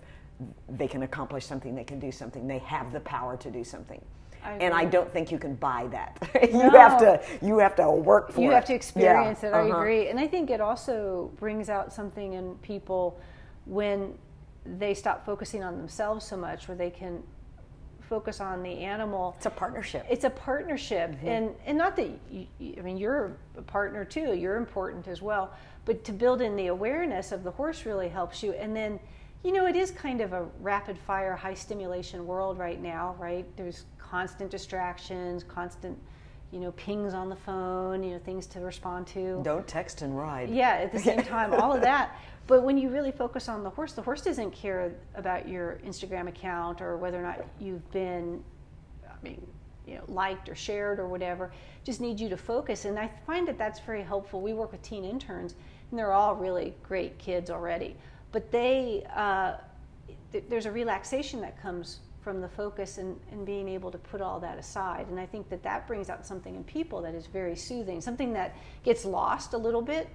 they 0.67 0.87
can 0.87 1.03
accomplish 1.03 1.45
something, 1.45 1.75
they 1.75 1.83
can 1.83 1.99
do 1.99 2.11
something, 2.11 2.47
they 2.47 2.57
have 2.59 2.91
the 2.91 2.99
power 3.01 3.37
to 3.37 3.49
do 3.49 3.63
something. 3.63 4.01
I 4.43 4.53
and 4.53 4.73
I 4.73 4.85
don't 4.85 5.11
think 5.11 5.31
you 5.31 5.39
can 5.39 5.55
buy 5.55 5.87
that. 5.91 6.29
you 6.51 6.57
no. 6.57 6.69
have 6.69 6.99
to 6.99 7.21
you 7.41 7.57
have 7.57 7.75
to 7.77 7.89
work 7.89 8.31
for 8.31 8.41
you 8.41 8.47
it. 8.47 8.49
You 8.49 8.55
have 8.55 8.65
to 8.65 8.73
experience 8.75 9.39
yeah. 9.41 9.49
it. 9.49 9.53
I 9.53 9.61
uh-huh. 9.61 9.77
agree. 9.77 10.09
And 10.09 10.19
I 10.19 10.27
think 10.27 10.49
it 10.49 10.61
also 10.61 11.31
brings 11.37 11.69
out 11.69 11.91
something 11.91 12.33
in 12.33 12.55
people 12.55 13.19
when 13.65 14.13
they 14.65 14.93
stop 14.93 15.25
focusing 15.25 15.63
on 15.63 15.77
themselves 15.77 16.25
so 16.25 16.37
much 16.37 16.67
where 16.67 16.77
they 16.77 16.89
can 16.89 17.23
focus 18.09 18.39
on 18.39 18.63
the 18.63 18.79
animal. 18.79 19.33
It's 19.37 19.45
a 19.45 19.49
partnership. 19.49 20.05
It's 20.09 20.23
a 20.23 20.29
partnership, 20.29 21.11
mm-hmm. 21.11 21.27
and 21.27 21.55
and 21.65 21.77
not 21.77 21.95
that 21.95 22.09
you, 22.31 22.47
I 22.77 22.81
mean 22.81 22.97
you're 22.97 23.37
a 23.57 23.61
partner 23.61 24.05
too. 24.05 24.33
You're 24.35 24.57
important 24.57 25.07
as 25.07 25.21
well, 25.21 25.53
but 25.85 26.03
to 26.05 26.11
build 26.11 26.41
in 26.41 26.55
the 26.55 26.67
awareness 26.67 27.31
of 27.31 27.43
the 27.43 27.51
horse 27.51 27.85
really 27.85 28.09
helps 28.09 28.41
you. 28.43 28.53
And 28.53 28.75
then, 28.75 28.99
you 29.43 29.51
know, 29.51 29.67
it 29.67 29.75
is 29.75 29.91
kind 29.91 30.21
of 30.21 30.33
a 30.33 30.47
rapid 30.61 30.97
fire, 30.97 31.35
high 31.35 31.53
stimulation 31.53 32.25
world 32.25 32.57
right 32.57 32.81
now, 32.81 33.15
right? 33.19 33.45
There's 33.55 33.85
constant 33.97 34.49
distractions, 34.49 35.43
constant 35.43 35.97
you 36.51 36.59
know, 36.59 36.71
pings 36.71 37.13
on 37.13 37.29
the 37.29 37.35
phone, 37.35 38.03
you 38.03 38.11
know, 38.11 38.19
things 38.19 38.45
to 38.47 38.59
respond 38.59 39.07
to. 39.07 39.41
Don't 39.43 39.67
text 39.67 40.01
and 40.01 40.17
ride. 40.17 40.49
Yeah, 40.49 40.71
at 40.71 40.91
the 40.91 40.99
same 40.99 41.23
time, 41.23 41.53
all 41.53 41.73
of 41.73 41.81
that. 41.81 42.17
But 42.47 42.61
when 42.61 42.77
you 42.77 42.89
really 42.89 43.11
focus 43.11 43.49
on 43.49 43.63
the 43.63 43.71
horse, 43.71 43.93
the 43.93 44.03
horse 44.03 44.21
doesn't 44.21 44.51
care 44.51 44.93
about 45.15 45.49
your 45.49 45.79
Instagram 45.83 46.27
account 46.27 46.79
or 46.79 46.95
whether 46.95 47.19
or 47.19 47.23
not 47.23 47.43
you've 47.59 47.89
been, 47.91 48.43
I 49.03 49.15
mean, 49.23 49.47
you 49.87 49.95
know, 49.95 50.03
liked 50.07 50.47
or 50.49 50.53
shared 50.53 50.99
or 50.99 51.07
whatever. 51.07 51.51
Just 51.83 52.01
need 52.01 52.19
you 52.19 52.29
to 52.29 52.37
focus, 52.37 52.85
and 52.85 52.97
I 52.99 53.09
find 53.25 53.47
that 53.47 53.57
that's 53.57 53.79
very 53.79 54.03
helpful. 54.03 54.41
We 54.41 54.53
work 54.53 54.71
with 54.71 54.81
teen 54.81 55.05
interns, 55.05 55.55
and 55.89 55.99
they're 55.99 56.13
all 56.13 56.35
really 56.35 56.75
great 56.83 57.17
kids 57.17 57.49
already, 57.49 57.95
but 58.31 58.51
they 58.51 59.05
uh, 59.15 59.55
th- 60.31 60.43
there's 60.49 60.65
a 60.65 60.71
relaxation 60.71 61.41
that 61.41 61.61
comes 61.61 61.99
from 62.25 62.41
the 62.41 62.49
focus 62.49 62.97
and, 62.97 63.19
and 63.31 63.45
being 63.45 63.69
able 63.69 63.91
to 63.91 63.99
put 63.99 64.19
all 64.19 64.39
that 64.39 64.57
aside. 64.57 65.05
And 65.09 65.19
I 65.19 65.27
think 65.27 65.47
that 65.49 65.61
that 65.61 65.87
brings 65.87 66.09
out 66.09 66.25
something 66.25 66.55
in 66.55 66.63
people 66.63 66.99
that 67.03 67.13
is 67.13 67.27
very 67.27 67.55
soothing, 67.55 68.01
something 68.01 68.33
that 68.33 68.57
gets 68.83 69.05
lost 69.05 69.53
a 69.53 69.57
little 69.57 69.83
bit. 69.83 70.09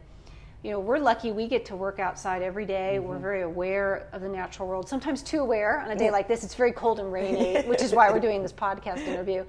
You 0.65 0.73
know, 0.73 0.81
we're 0.81 0.99
lucky 0.99 1.31
we 1.31 1.47
get 1.47 1.65
to 1.67 1.77
work 1.77 2.01
outside 2.01 2.43
every 2.43 2.67
day. 2.67 2.99
We're 2.99 3.21
very 3.21 3.43
aware 3.43 4.09
of 4.13 4.23
the 4.23 4.29
natural 4.29 4.67
world, 4.67 4.89
sometimes 4.89 5.23
too 5.23 5.39
aware. 5.39 5.81
On 5.81 5.91
a 5.93 5.97
day 5.97 6.11
like 6.11 6.27
this, 6.27 6.43
it's 6.43 6.57
very 6.57 6.73
cold 6.73 6.99
and 6.99 7.13
rainy, 7.13 7.63
which 7.63 7.81
is 7.81 7.95
why 7.95 8.11
we're 8.11 8.19
doing 8.19 8.43
this 8.43 8.53
podcast 8.53 9.07
interview. 9.07 9.45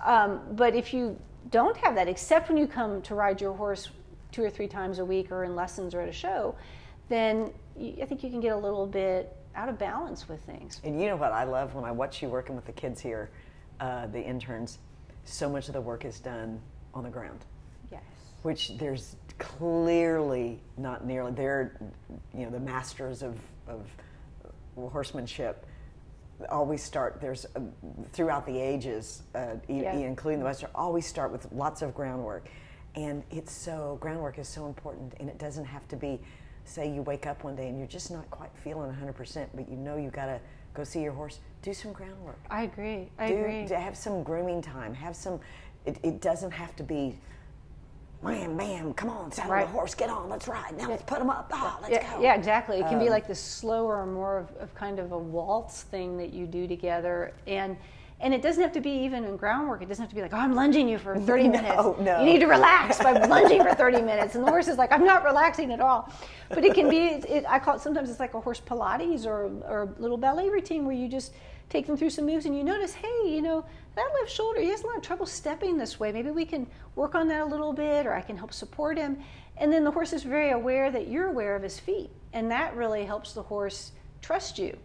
Um, 0.00 0.40
but 0.52 0.74
if 0.74 0.94
you 0.94 1.20
don't 1.50 1.76
have 1.76 1.94
that, 1.94 2.08
except 2.08 2.48
when 2.48 2.56
you 2.56 2.66
come 2.66 3.02
to 3.02 3.14
ride 3.14 3.38
your 3.38 3.52
horse 3.52 3.90
two 4.32 4.42
or 4.42 4.48
three 4.48 4.66
times 4.66 4.98
a 4.98 5.04
week 5.04 5.30
or 5.30 5.44
in 5.44 5.54
lessons 5.54 5.94
or 5.94 6.00
at 6.00 6.08
a 6.08 6.12
show, 6.12 6.54
then 7.10 7.52
I 7.78 8.06
think 8.06 8.22
you 8.22 8.30
can 8.30 8.40
get 8.40 8.52
a 8.52 8.56
little 8.56 8.86
bit 8.86 9.37
out 9.58 9.68
of 9.68 9.76
balance 9.76 10.28
with 10.28 10.40
things. 10.42 10.80
And 10.84 11.00
you 11.00 11.08
know 11.08 11.16
what 11.16 11.32
I 11.32 11.42
love 11.42 11.74
when 11.74 11.84
I 11.84 11.90
watch 11.90 12.22
you 12.22 12.28
working 12.28 12.54
with 12.54 12.64
the 12.64 12.72
kids 12.72 13.00
here, 13.00 13.28
uh, 13.80 14.06
the 14.06 14.22
interns, 14.22 14.78
so 15.24 15.50
much 15.50 15.66
of 15.66 15.74
the 15.74 15.80
work 15.80 16.04
is 16.04 16.20
done 16.20 16.60
on 16.94 17.02
the 17.02 17.10
ground. 17.10 17.40
Yes. 17.90 18.02
Which 18.42 18.78
there's 18.78 19.16
clearly 19.38 20.60
not 20.76 21.04
nearly, 21.04 21.32
they're, 21.32 21.76
you 22.32 22.44
know, 22.44 22.50
the 22.50 22.60
masters 22.60 23.22
of, 23.22 23.36
of 23.66 23.84
horsemanship 24.76 25.66
always 26.50 26.80
start 26.80 27.20
there's 27.20 27.46
uh, 27.56 27.60
throughout 28.12 28.46
the 28.46 28.56
ages 28.56 29.24
uh, 29.34 29.54
Yeah. 29.66 29.92
including 29.94 30.38
the 30.38 30.44
western 30.44 30.70
always 30.72 31.04
start 31.04 31.32
with 31.32 31.50
lots 31.50 31.82
of 31.82 31.92
groundwork 31.96 32.48
and 32.94 33.24
it's 33.32 33.50
so 33.50 33.98
groundwork 34.00 34.38
is 34.38 34.46
so 34.46 34.66
important 34.66 35.14
and 35.18 35.28
it 35.28 35.36
doesn't 35.36 35.64
have 35.64 35.88
to 35.88 35.96
be 35.96 36.20
say 36.68 36.90
you 36.90 37.02
wake 37.02 37.26
up 37.26 37.44
one 37.44 37.56
day 37.56 37.68
and 37.68 37.78
you're 37.78 37.86
just 37.88 38.10
not 38.10 38.28
quite 38.30 38.50
feeling 38.62 38.90
100% 38.92 39.46
but 39.54 39.68
you 39.68 39.76
know 39.76 39.96
you 39.96 40.10
got 40.10 40.26
to 40.26 40.40
go 40.74 40.84
see 40.84 41.00
your 41.02 41.12
horse 41.12 41.40
do 41.62 41.72
some 41.74 41.92
groundwork 41.92 42.38
I 42.50 42.62
agree. 42.62 43.08
I 43.18 43.28
do, 43.28 43.38
agree. 43.38 43.68
have 43.68 43.96
some 43.96 44.22
grooming 44.22 44.62
time 44.62 44.94
have 44.94 45.16
some 45.16 45.40
it, 45.86 45.98
it 46.02 46.20
doesn't 46.20 46.50
have 46.52 46.76
to 46.76 46.82
be 46.82 47.16
wham 48.20 48.56
bam 48.56 48.92
come 48.94 49.10
on 49.10 49.30
saddle 49.32 49.52
Right. 49.52 49.66
the 49.66 49.72
horse 49.72 49.94
get 49.94 50.10
on 50.10 50.28
let's 50.28 50.48
ride 50.48 50.76
now 50.76 50.88
let's 50.88 51.02
put 51.04 51.18
them 51.20 51.30
up 51.30 51.50
ah, 51.52 51.78
let's 51.80 51.92
yeah, 51.92 52.16
go 52.16 52.22
yeah, 52.22 52.34
exactly. 52.34 52.78
It 52.78 52.86
can 52.88 52.98
be 52.98 53.06
Um, 53.06 53.10
like 53.10 53.26
this 53.28 53.40
slower, 53.40 54.04
more 54.06 54.38
of, 54.38 54.50
of 54.56 54.74
kind 54.74 54.98
of 54.98 55.12
a 55.12 55.18
waltz 55.18 55.82
thing 55.82 56.16
that 56.18 56.32
you 56.32 56.46
do 56.46 56.66
together, 56.66 57.32
and 57.46 57.76
and 58.20 58.34
it 58.34 58.42
doesn't 58.42 58.62
have 58.62 58.72
to 58.72 58.80
be 58.80 58.90
even 58.90 59.24
in 59.24 59.36
groundwork. 59.36 59.80
It 59.80 59.88
doesn't 59.88 60.02
have 60.02 60.08
to 60.10 60.14
be 60.16 60.22
like, 60.22 60.32
oh, 60.32 60.38
I'm 60.38 60.54
lunging 60.54 60.88
you 60.88 60.98
for 60.98 61.18
30 61.18 61.44
No, 61.44 61.50
minutes. 61.50 62.00
no. 62.00 62.18
You 62.20 62.24
need 62.24 62.40
to 62.40 62.46
relax 62.46 62.98
by 62.98 63.12
lunging 63.12 63.62
for 63.62 63.74
30 63.74 64.02
minutes, 64.02 64.34
and 64.34 64.44
the 64.44 64.50
horse 64.50 64.66
is 64.66 64.76
like, 64.76 64.90
I'm 64.92 65.04
not 65.04 65.24
relaxing 65.24 65.72
at 65.72 65.80
all. 65.80 66.12
But 66.48 66.64
it 66.64 66.74
can 66.74 66.88
be. 66.88 66.98
It, 67.06 67.24
it, 67.28 67.44
I 67.48 67.58
call 67.58 67.76
it 67.76 67.80
sometimes 67.80 68.10
it's 68.10 68.20
like 68.20 68.34
a 68.34 68.40
horse 68.40 68.60
Pilates 68.60 69.24
or 69.26 69.44
or 69.68 69.94
a 69.96 70.00
little 70.02 70.16
ballet 70.16 70.48
routine 70.48 70.84
where 70.84 70.96
you 70.96 71.08
just 71.08 71.32
take 71.68 71.86
them 71.86 71.96
through 71.96 72.10
some 72.10 72.24
moves 72.24 72.46
and 72.46 72.56
you 72.56 72.64
notice, 72.64 72.94
hey, 72.94 73.22
you 73.26 73.42
know, 73.42 73.64
that 73.94 74.08
left 74.18 74.32
shoulder, 74.32 74.60
he 74.60 74.68
has 74.68 74.82
a 74.82 74.86
lot 74.86 74.96
of 74.96 75.02
trouble 75.02 75.26
stepping 75.26 75.76
this 75.76 76.00
way. 76.00 76.10
Maybe 76.10 76.30
we 76.30 76.46
can 76.46 76.66
work 76.96 77.14
on 77.14 77.28
that 77.28 77.42
a 77.42 77.44
little 77.44 77.72
bit, 77.74 78.06
or 78.06 78.14
I 78.14 78.22
can 78.22 78.36
help 78.38 78.52
support 78.52 78.96
him. 78.96 79.18
And 79.58 79.72
then 79.72 79.84
the 79.84 79.90
horse 79.90 80.12
is 80.12 80.22
very 80.22 80.50
aware 80.50 80.90
that 80.90 81.08
you're 81.08 81.26
aware 81.28 81.54
of 81.54 81.62
his 81.62 81.78
feet, 81.78 82.10
and 82.32 82.50
that 82.50 82.74
really 82.74 83.04
helps 83.04 83.32
the 83.32 83.42
horse 83.42 83.92
trust 84.22 84.58
you. 84.58 84.76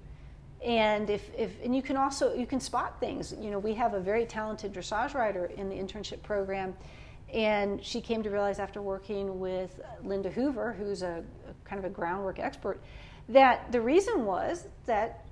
And 0.63 1.09
if, 1.09 1.29
if 1.37 1.51
and 1.63 1.75
you 1.75 1.81
can 1.81 1.97
also 1.97 2.33
you 2.33 2.45
can 2.45 2.59
spot 2.59 2.99
things. 2.99 3.35
You 3.39 3.51
know, 3.51 3.59
we 3.59 3.73
have 3.73 3.93
a 3.93 3.99
very 3.99 4.25
talented 4.25 4.73
dressage 4.73 5.13
rider 5.13 5.45
in 5.45 5.69
the 5.69 5.75
internship 5.75 6.23
program, 6.23 6.73
and 7.33 7.83
she 7.83 7.99
came 7.99 8.23
to 8.23 8.29
realize 8.29 8.59
after 8.59 8.81
working 8.81 9.39
with 9.39 9.81
Linda 10.03 10.29
Hoover, 10.29 10.73
who's 10.73 11.01
a, 11.01 11.23
a 11.49 11.67
kind 11.67 11.79
of 11.79 11.85
a 11.85 11.93
groundwork 11.93 12.39
expert, 12.39 12.81
that 13.29 13.71
the 13.71 13.81
reason 13.81 14.25
was 14.25 14.67
that 14.85 15.25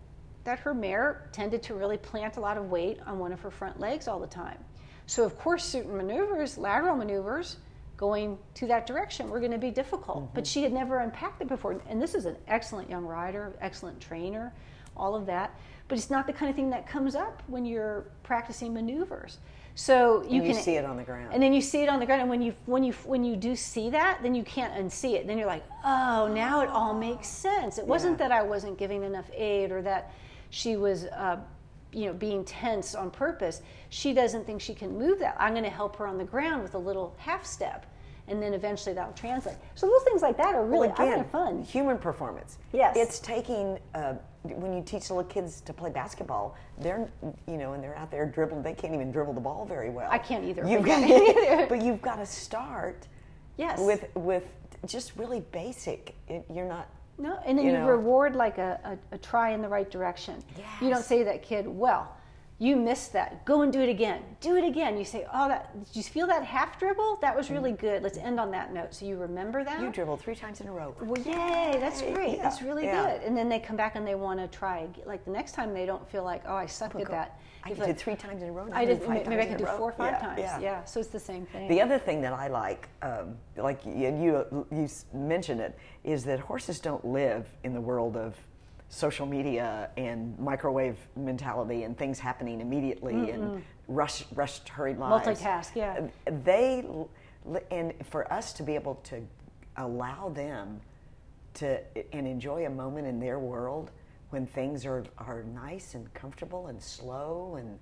that 0.43 0.59
her 0.59 0.73
mare 0.73 1.29
tended 1.31 1.61
to 1.63 1.75
really 1.75 1.97
plant 1.97 2.37
a 2.37 2.39
lot 2.39 2.57
of 2.57 2.69
weight 2.69 2.99
on 3.05 3.19
one 3.19 3.31
of 3.31 3.39
her 3.39 3.51
front 3.51 3.79
legs 3.79 4.07
all 4.07 4.19
the 4.19 4.27
time. 4.27 4.57
So 5.05 5.23
of 5.23 5.37
course 5.37 5.63
certain 5.63 5.95
maneuvers, 5.95 6.57
lateral 6.57 6.95
maneuvers, 6.95 7.57
going 7.95 8.39
to 8.55 8.65
that 8.65 8.87
direction 8.87 9.29
were 9.29 9.39
going 9.39 9.51
to 9.51 9.59
be 9.59 9.69
difficult. 9.69 10.33
But 10.33 10.43
mm-hmm. 10.43 10.49
she 10.49 10.63
had 10.63 10.73
never 10.73 10.97
unpacked 10.99 11.41
it 11.41 11.47
before. 11.47 11.79
And 11.87 12.01
this 12.01 12.15
is 12.15 12.25
an 12.25 12.35
excellent 12.47 12.89
young 12.89 13.05
rider, 13.05 13.53
excellent 13.61 14.01
trainer, 14.01 14.51
all 15.01 15.15
of 15.15 15.25
that. 15.25 15.57
But 15.87 15.97
it's 15.97 16.09
not 16.09 16.27
the 16.27 16.33
kind 16.33 16.49
of 16.49 16.55
thing 16.55 16.69
that 16.69 16.87
comes 16.87 17.15
up 17.15 17.43
when 17.47 17.65
you're 17.65 18.05
practicing 18.23 18.73
maneuvers. 18.73 19.39
So 19.75 20.21
you 20.23 20.27
And 20.27 20.47
you 20.47 20.53
can 20.53 20.61
see 20.61 20.75
it 20.75 20.85
on 20.85 20.95
the 20.97 21.03
ground. 21.03 21.33
and 21.33 21.41
then 21.41 21.53
you 21.53 21.61
see 21.61 21.81
it 21.81 21.89
on 21.89 21.99
the 21.99 22.05
ground, 22.05 22.21
and 22.21 22.29
when 22.29 22.41
you 22.41 22.53
when 22.65 22.83
you 22.83 22.93
when 23.05 23.23
you 23.23 23.35
do 23.35 23.55
see 23.55 23.89
that, 23.89 24.19
then 24.21 24.35
you 24.35 24.43
can't 24.43 24.73
unsee 24.73 25.13
it. 25.15 25.27
Then 25.27 25.37
you're 25.37 25.47
like, 25.47 25.63
oh, 25.83 26.29
now 26.33 26.61
it 26.61 26.69
all 26.69 26.93
makes 26.93 27.27
sense. 27.27 27.77
It 27.77 27.85
wasn't 27.87 28.17
that 28.19 28.31
I 28.31 28.43
wasn't 28.43 28.77
giving 28.77 29.03
enough 29.03 29.29
aid 29.33 29.71
or 29.71 29.81
that 29.81 30.11
she 30.49 30.75
was, 30.75 31.05
uh, 31.05 31.37
you 31.93 32.05
know, 32.05 32.13
being 32.13 32.43
tense 32.45 32.95
on 32.95 33.09
purpose. 33.11 33.61
She 33.89 34.13
doesn't 34.13 34.45
think 34.45 34.61
she 34.61 34.73
can 34.73 34.97
move 34.97 35.19
that. 35.19 35.35
I'm 35.39 35.53
going 35.53 35.63
to 35.63 35.69
help 35.69 35.95
her 35.97 36.05
on 36.07 36.17
the 36.17 36.25
ground 36.25 36.63
with 36.63 36.75
a 36.75 36.83
little 36.89 37.15
half 37.17 37.45
step, 37.45 37.85
and 38.31 38.41
then 38.41 38.53
eventually 38.53 38.95
that'll 38.95 39.13
translate. 39.13 39.57
So 39.75 39.87
those 39.87 40.03
things 40.03 40.21
like 40.21 40.37
that 40.37 40.55
are 40.55 40.65
really 40.65 40.87
well, 40.87 41.07
I 41.07 41.13
think 41.13 41.31
fun. 41.31 41.61
Human 41.63 41.97
performance. 41.97 42.57
Yes. 42.71 42.95
It's 42.97 43.19
taking 43.19 43.77
uh, 43.93 44.13
when 44.43 44.73
you 44.73 44.81
teach 44.81 45.09
little 45.09 45.25
kids 45.25 45.61
to 45.61 45.73
play 45.73 45.91
basketball. 45.91 46.55
They're 46.79 47.07
you 47.47 47.57
know, 47.57 47.73
and 47.73 47.83
they're 47.83 47.97
out 47.97 48.09
there 48.09 48.25
dribbling. 48.25 48.63
They 48.63 48.73
can't 48.73 48.93
even 48.93 49.11
dribble 49.11 49.33
the 49.33 49.41
ball 49.41 49.65
very 49.65 49.89
well. 49.89 50.09
I 50.09 50.17
can't 50.17 50.45
either, 50.45 50.65
You've 50.65 50.81
but 50.81 50.87
got, 51.01 51.07
yeah. 51.07 51.65
but 51.69 51.81
you've 51.81 52.01
got 52.01 52.15
to 52.15 52.25
start. 52.25 53.07
Yes. 53.57 53.79
With 53.79 54.07
with 54.15 54.45
just 54.85 55.15
really 55.17 55.41
basic. 55.51 56.15
It, 56.27 56.45
you're 56.51 56.67
not. 56.67 56.89
No, 57.17 57.37
and 57.45 57.57
then 57.57 57.65
you 57.65 57.73
you, 57.73 57.77
know. 57.77 57.87
reward 57.87 58.35
like 58.35 58.57
a, 58.57 58.79
a, 59.11 59.15
a 59.15 59.17
try 59.19 59.51
in 59.51 59.61
the 59.61 59.67
right 59.67 59.91
direction. 59.91 60.41
Yes. 60.57 60.67
You 60.81 60.89
don't 60.89 61.03
say 61.03 61.19
to 61.19 61.25
that 61.25 61.43
kid, 61.43 61.67
well, 61.67 62.15
you 62.61 62.75
missed 62.75 63.11
that. 63.13 63.43
Go 63.43 63.63
and 63.63 63.73
do 63.73 63.81
it 63.81 63.89
again. 63.89 64.21
Do 64.39 64.55
it 64.55 64.63
again. 64.63 64.95
You 64.95 65.03
say, 65.03 65.25
oh, 65.33 65.47
that, 65.47 65.83
did 65.83 65.95
you 65.95 66.03
feel 66.03 66.27
that 66.27 66.45
half 66.45 66.77
dribble? 66.77 67.17
That 67.19 67.35
was 67.35 67.49
really 67.49 67.71
good. 67.71 68.03
Let's 68.03 68.19
end 68.19 68.39
on 68.39 68.51
that 68.51 68.71
note. 68.71 68.93
So 68.93 69.03
you 69.03 69.17
remember 69.17 69.63
that? 69.63 69.81
You 69.81 69.89
dribbled 69.89 70.21
three 70.21 70.35
times 70.35 70.61
in 70.61 70.67
a 70.67 70.71
row. 70.71 70.95
well, 71.01 71.19
yay, 71.23 71.79
that's 71.79 72.03
great. 72.03 72.37
yeah, 72.37 72.43
that's 72.43 72.61
really 72.61 72.83
yeah. 72.83 73.17
good. 73.17 73.23
And 73.23 73.35
then 73.35 73.49
they 73.49 73.57
come 73.57 73.75
back 73.75 73.95
and 73.95 74.05
they 74.05 74.13
want 74.13 74.39
to 74.39 74.47
try. 74.47 74.87
Like 75.07 75.25
the 75.25 75.31
next 75.31 75.53
time 75.53 75.73
they 75.73 75.87
don't 75.87 76.07
feel 76.07 76.23
like, 76.23 76.43
oh, 76.45 76.53
I 76.53 76.67
sucked 76.67 76.97
at 76.97 77.09
that. 77.09 77.41
I 77.63 77.69
did 77.69 77.79
like, 77.79 77.97
three 77.97 78.15
times 78.15 78.43
in 78.43 78.49
a 78.49 78.51
row. 78.51 78.69
I 78.71 78.85
did 78.85 79.09
maybe 79.09 79.41
I 79.41 79.45
can 79.47 79.57
do 79.57 79.65
four 79.65 79.89
or 79.89 79.93
five 79.93 80.13
Yeah, 80.13 80.19
times. 80.19 80.39
yeah. 80.39 80.59
Yeah. 80.59 80.83
so 80.83 80.99
it's 80.99 81.09
the 81.09 81.19
same 81.19 81.47
thing. 81.47 81.67
The 81.67 81.81
other 81.81 81.97
thing 81.97 82.21
that 82.21 82.33
I 82.33 82.47
like, 82.47 82.89
um, 83.01 83.37
like 83.57 83.83
you 83.87 84.45
you 84.71 84.87
mentioned 85.13 85.61
it, 85.61 85.75
is 86.03 86.23
that 86.25 86.39
horses 86.39 86.79
don't 86.79 87.03
live 87.03 87.47
in 87.63 87.73
the 87.73 87.81
world 87.81 88.17
of 88.17 88.35
social 88.91 89.25
media 89.25 89.89
and 89.95 90.37
microwave 90.37 90.97
mentality 91.15 91.83
and 91.83 91.97
things 91.97 92.19
happening 92.19 92.59
immediately 92.59 93.31
and 93.31 93.63
rush 93.87 94.25
rushed 94.35 94.67
hurried 94.67 94.97
lives. 94.97 95.25
Multitask, 95.25 95.75
yeah. 95.75 96.07
They 96.43 96.85
and 97.71 97.93
for 98.05 98.31
us 98.31 98.51
to 98.53 98.63
be 98.63 98.75
able 98.75 98.95
to 98.95 99.25
allow 99.77 100.27
them 100.29 100.81
to 101.53 101.79
and 102.13 102.27
enjoy 102.27 102.65
a 102.65 102.69
moment 102.69 103.07
in 103.07 103.17
their 103.17 103.39
world 103.39 103.91
when 104.29 104.45
things 104.45 104.85
are, 104.85 105.05
are 105.17 105.43
nice 105.43 105.95
and 105.95 106.13
comfortable 106.13 106.67
and 106.67 106.81
slow 106.81 107.55
and 107.57 107.79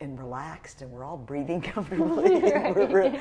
and 0.00 0.18
relaxed 0.18 0.82
and 0.82 0.90
we're 0.90 1.04
all 1.04 1.16
breathing 1.16 1.60
comfortably. 1.72 2.38
we're- 2.40 3.18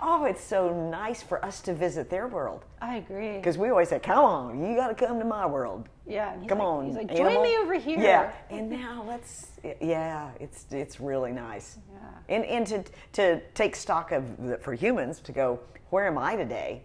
oh, 0.00 0.24
it's 0.24 0.42
so 0.42 0.72
nice 0.90 1.22
for 1.22 1.44
us 1.44 1.60
to 1.62 1.74
visit 1.74 2.10
their 2.10 2.28
world. 2.28 2.64
I 2.80 2.96
agree. 2.96 3.36
Because 3.36 3.58
we 3.58 3.70
always 3.70 3.88
say, 3.88 3.98
come 3.98 4.18
on, 4.24 4.68
you 4.68 4.76
got 4.76 4.88
to 4.88 4.94
come 4.94 5.18
to 5.18 5.24
my 5.24 5.46
world. 5.46 5.88
Yeah, 6.06 6.34
Come 6.46 6.58
like- 6.58 6.66
on. 6.68 6.86
he's 6.86 6.94
like, 6.96 7.08
"Join 7.08 7.26
animal." 7.26 7.42
me 7.42 7.56
over 7.58 7.74
here. 7.74 7.98
Yeah. 7.98 8.32
And 8.50 8.70
now 8.70 9.04
let's, 9.06 9.48
yeah, 9.80 10.30
it's, 10.38 10.66
it's 10.70 11.00
really 11.00 11.32
nice. 11.32 11.78
Yeah. 11.92 12.34
And, 12.36 12.44
and 12.44 12.66
to, 12.68 12.84
to 13.14 13.40
take 13.54 13.74
stock 13.74 14.12
of, 14.12 14.24
the, 14.46 14.58
for 14.58 14.74
humans, 14.74 15.20
to 15.20 15.32
go, 15.32 15.58
where 15.90 16.06
am 16.06 16.18
I 16.18 16.36
today? 16.36 16.82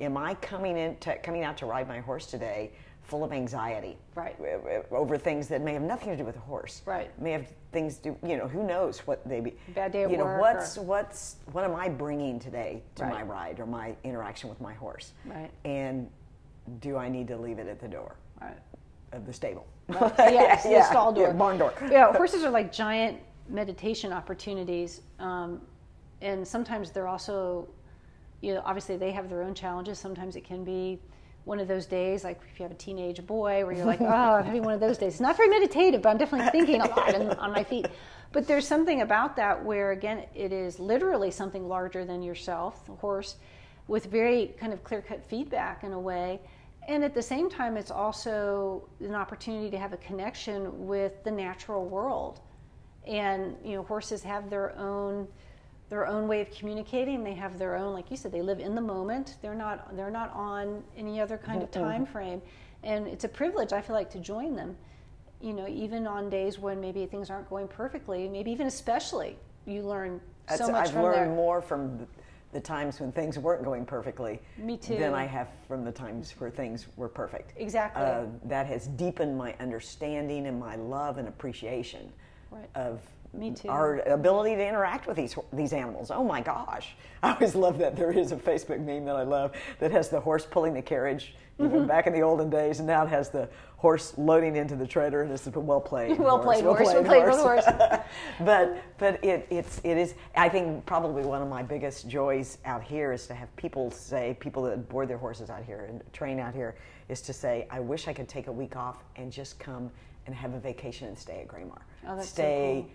Am 0.00 0.16
I 0.16 0.34
coming 0.34 0.76
in 0.76 0.96
to, 0.98 1.16
coming 1.18 1.44
out 1.44 1.56
to 1.58 1.66
ride 1.66 1.88
my 1.88 2.00
horse 2.00 2.26
today 2.26 2.72
full 3.08 3.24
of 3.24 3.32
anxiety? 3.32 3.96
Right. 4.14 4.36
Over 4.90 5.16
things 5.16 5.48
that 5.48 5.62
may 5.62 5.72
have 5.72 5.82
nothing 5.82 6.10
to 6.10 6.16
do 6.16 6.24
with 6.24 6.34
the 6.34 6.40
horse. 6.42 6.82
Right. 6.84 7.10
May 7.20 7.32
have 7.32 7.46
things 7.72 7.96
to, 7.98 8.14
you 8.22 8.36
know, 8.36 8.46
who 8.46 8.62
knows 8.64 9.00
what 9.00 9.26
they 9.26 9.40
be. 9.40 9.54
Bad 9.74 9.92
day 9.92 10.04
at 10.04 10.10
You 10.10 10.18
know, 10.18 10.24
work 10.24 10.40
what's, 10.42 10.76
or- 10.76 10.84
what's, 10.84 11.36
what 11.52 11.64
am 11.64 11.74
I 11.74 11.88
bringing 11.88 12.38
today 12.38 12.82
to 12.96 13.06
my 13.06 13.22
ride 13.22 13.58
or 13.60 13.66
my 13.66 13.94
interaction 14.04 14.50
with 14.50 14.60
my 14.60 14.74
horse? 14.74 15.12
Right. 15.24 15.50
And 15.64 16.08
do 16.80 16.98
I 16.98 17.08
need 17.08 17.26
to 17.28 17.36
leave 17.38 17.58
it 17.58 17.66
at 17.66 17.80
the 17.80 17.88
door 17.88 18.14
Right. 18.42 18.56
of 19.12 19.24
the 19.26 19.32
stable? 19.32 19.66
yes, 19.88 20.64
the 20.64 20.82
stall 20.84 21.12
door, 21.12 21.28
Yeah, 21.28 21.32
barn 21.32 21.56
door. 21.56 21.72
Yeah, 21.90 22.12
horses 22.12 22.44
are 22.44 22.50
like 22.50 22.70
giant 22.70 23.18
meditation 23.48 24.12
opportunities, 24.12 25.00
um, 25.18 25.62
and 26.20 26.46
sometimes 26.46 26.90
they're 26.90 27.08
also, 27.08 27.66
you 28.42 28.52
know, 28.52 28.60
obviously 28.66 28.98
they 28.98 29.12
have 29.12 29.30
their 29.30 29.42
own 29.42 29.54
challenges. 29.54 29.98
Sometimes 29.98 30.36
it 30.36 30.44
can 30.44 30.62
be 30.62 31.00
one 31.48 31.60
of 31.60 31.66
those 31.66 31.86
days, 31.86 32.22
like 32.22 32.40
if 32.52 32.60
you 32.60 32.62
have 32.62 32.72
a 32.72 32.76
teenage 32.76 33.26
boy, 33.26 33.64
where 33.64 33.74
you're 33.74 33.86
like, 33.86 34.02
oh, 34.02 34.06
I'm 34.06 34.44
having 34.44 34.62
one 34.62 34.74
of 34.74 34.80
those 34.80 34.98
days. 34.98 35.14
It's 35.14 35.20
not 35.20 35.36
very 35.36 35.48
meditative, 35.48 36.02
but 36.02 36.10
I'm 36.10 36.18
definitely 36.18 36.50
thinking 36.56 36.82
a 36.82 36.88
lot 36.88 37.14
and 37.14 37.30
on 37.32 37.52
my 37.52 37.64
feet. 37.64 37.86
But 38.32 38.46
there's 38.46 38.66
something 38.68 39.00
about 39.00 39.34
that 39.36 39.64
where, 39.64 39.92
again, 39.92 40.26
it 40.34 40.52
is 40.52 40.78
literally 40.78 41.30
something 41.30 41.66
larger 41.66 42.04
than 42.04 42.22
yourself, 42.22 42.84
the 42.86 42.92
horse, 42.92 43.36
with 43.88 44.06
very 44.06 44.54
kind 44.60 44.72
of 44.74 44.84
clear 44.84 45.00
cut 45.00 45.24
feedback 45.24 45.82
in 45.82 45.92
a 45.92 45.98
way 46.00 46.40
And 46.88 47.04
at 47.04 47.14
the 47.14 47.22
same 47.22 47.50
time, 47.50 47.76
it's 47.76 47.90
also 47.90 48.88
an 49.00 49.14
opportunity 49.14 49.70
to 49.70 49.78
have 49.78 49.92
a 49.92 49.98
connection 49.98 50.86
with 50.86 51.22
the 51.22 51.30
natural 51.30 51.84
world. 51.86 52.40
And 53.06 53.56
you 53.64 53.74
know, 53.74 53.82
horses 53.82 54.22
have 54.22 54.48
their 54.50 54.76
own 54.78 55.28
their 55.88 56.06
own 56.06 56.28
way 56.28 56.40
of 56.40 56.50
communicating. 56.50 57.24
They 57.24 57.34
have 57.34 57.58
their 57.58 57.76
own, 57.76 57.92
like 57.94 58.10
you 58.10 58.16
said, 58.16 58.32
they 58.32 58.42
live 58.42 58.60
in 58.60 58.74
the 58.74 58.80
moment. 58.80 59.36
They're 59.42 59.54
not 59.54 59.96
they're 59.96 60.10
not 60.10 60.32
on 60.34 60.82
any 60.96 61.20
other 61.20 61.38
kind 61.38 61.62
of 61.62 61.70
time 61.70 62.04
frame. 62.06 62.42
And 62.82 63.06
it's 63.08 63.24
a 63.24 63.28
privilege, 63.28 63.72
I 63.72 63.80
feel 63.80 63.96
like, 63.96 64.10
to 64.10 64.18
join 64.18 64.54
them. 64.54 64.76
You 65.40 65.52
know, 65.52 65.66
even 65.68 66.06
on 66.06 66.30
days 66.30 66.58
when 66.58 66.80
maybe 66.80 67.06
things 67.06 67.30
aren't 67.30 67.48
going 67.48 67.68
perfectly, 67.68 68.28
maybe 68.28 68.50
even 68.50 68.66
especially, 68.66 69.36
you 69.66 69.82
learn 69.82 70.20
so 70.56 70.70
much 70.70 70.86
I've 70.86 70.92
from 70.92 71.02
learned 71.02 71.16
their 71.16 71.36
more 71.36 71.60
from 71.60 72.06
the 72.52 72.60
times 72.60 72.98
when 72.98 73.12
things 73.12 73.38
weren't 73.38 73.62
going 73.62 73.84
perfectly 73.84 74.40
Me 74.56 74.76
too. 74.76 74.96
than 74.96 75.12
I 75.12 75.26
have 75.26 75.48
from 75.66 75.84
the 75.84 75.92
times 75.92 76.32
where 76.38 76.50
things 76.50 76.86
were 76.96 77.08
perfect. 77.08 77.52
Exactly. 77.56 78.02
Uh, 78.02 78.24
that 78.44 78.66
has 78.66 78.86
deepened 78.88 79.36
my 79.36 79.54
understanding 79.60 80.46
and 80.46 80.58
my 80.58 80.76
love 80.76 81.18
and 81.18 81.28
appreciation 81.28 82.10
Right. 82.50 82.68
of 82.74 83.02
Me 83.32 83.52
too. 83.52 83.68
our 83.68 84.00
ability 84.00 84.56
to 84.56 84.66
interact 84.66 85.06
with 85.06 85.16
these 85.16 85.36
these 85.52 85.72
animals. 85.72 86.10
Oh 86.10 86.24
my 86.24 86.40
gosh! 86.40 86.96
I 87.22 87.34
always 87.34 87.54
love 87.54 87.78
that. 87.78 87.96
There 87.96 88.10
is 88.10 88.32
a 88.32 88.36
Facebook 88.36 88.84
meme 88.84 89.04
that 89.04 89.16
I 89.16 89.22
love 89.22 89.52
that 89.80 89.90
has 89.90 90.08
the 90.08 90.20
horse 90.20 90.46
pulling 90.46 90.74
the 90.74 90.82
carriage. 90.82 91.34
Mm-hmm. 91.58 91.88
back 91.88 92.06
in 92.06 92.12
the 92.12 92.20
olden 92.20 92.48
days, 92.48 92.78
and 92.78 92.86
now 92.86 93.02
it 93.02 93.08
has 93.08 93.30
the 93.30 93.48
horse 93.78 94.16
loading 94.16 94.54
into 94.54 94.76
the 94.76 94.86
trailer, 94.86 95.22
and 95.22 95.32
it's 95.32 95.44
a 95.48 95.50
well 95.58 95.80
played. 95.80 96.16
Well 96.18 96.38
played 96.38 96.62
horse, 96.62 96.84
well 96.84 97.02
played 97.02 97.24
horse. 97.24 97.64
but 98.40 98.80
but 98.96 99.24
it, 99.24 99.44
it's 99.50 99.80
it 99.82 99.96
is 99.96 100.14
I 100.36 100.48
think 100.48 100.86
probably 100.86 101.24
one 101.24 101.42
of 101.42 101.48
my 101.48 101.64
biggest 101.64 102.08
joys 102.08 102.58
out 102.64 102.84
here 102.84 103.12
is 103.12 103.26
to 103.26 103.34
have 103.34 103.54
people 103.56 103.90
say 103.90 104.36
people 104.38 104.62
that 104.62 104.88
board 104.88 105.08
their 105.08 105.18
horses 105.18 105.50
out 105.50 105.64
here 105.64 105.86
and 105.88 106.00
train 106.12 106.38
out 106.38 106.54
here 106.54 106.76
is 107.08 107.20
to 107.22 107.32
say 107.32 107.66
I 107.70 107.80
wish 107.80 108.06
I 108.06 108.12
could 108.12 108.28
take 108.28 108.46
a 108.46 108.52
week 108.52 108.76
off 108.76 109.02
and 109.16 109.32
just 109.32 109.58
come 109.58 109.90
and 110.26 110.36
have 110.36 110.54
a 110.54 110.60
vacation 110.60 111.08
and 111.08 111.18
stay 111.18 111.40
at 111.40 111.48
Graymar. 111.48 111.80
Oh, 112.06 112.14
that's 112.14 112.28
so 112.28 112.34
stay 112.34 112.86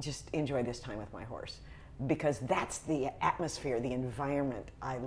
just 0.00 0.28
enjoy 0.32 0.62
this 0.62 0.80
time 0.80 0.98
with 0.98 1.12
my 1.12 1.24
horse. 1.24 1.58
Because 2.06 2.38
that's 2.40 2.78
the 2.78 3.10
atmosphere 3.22 3.78
the 3.80 3.92
environment 3.92 4.70
I 4.80 4.98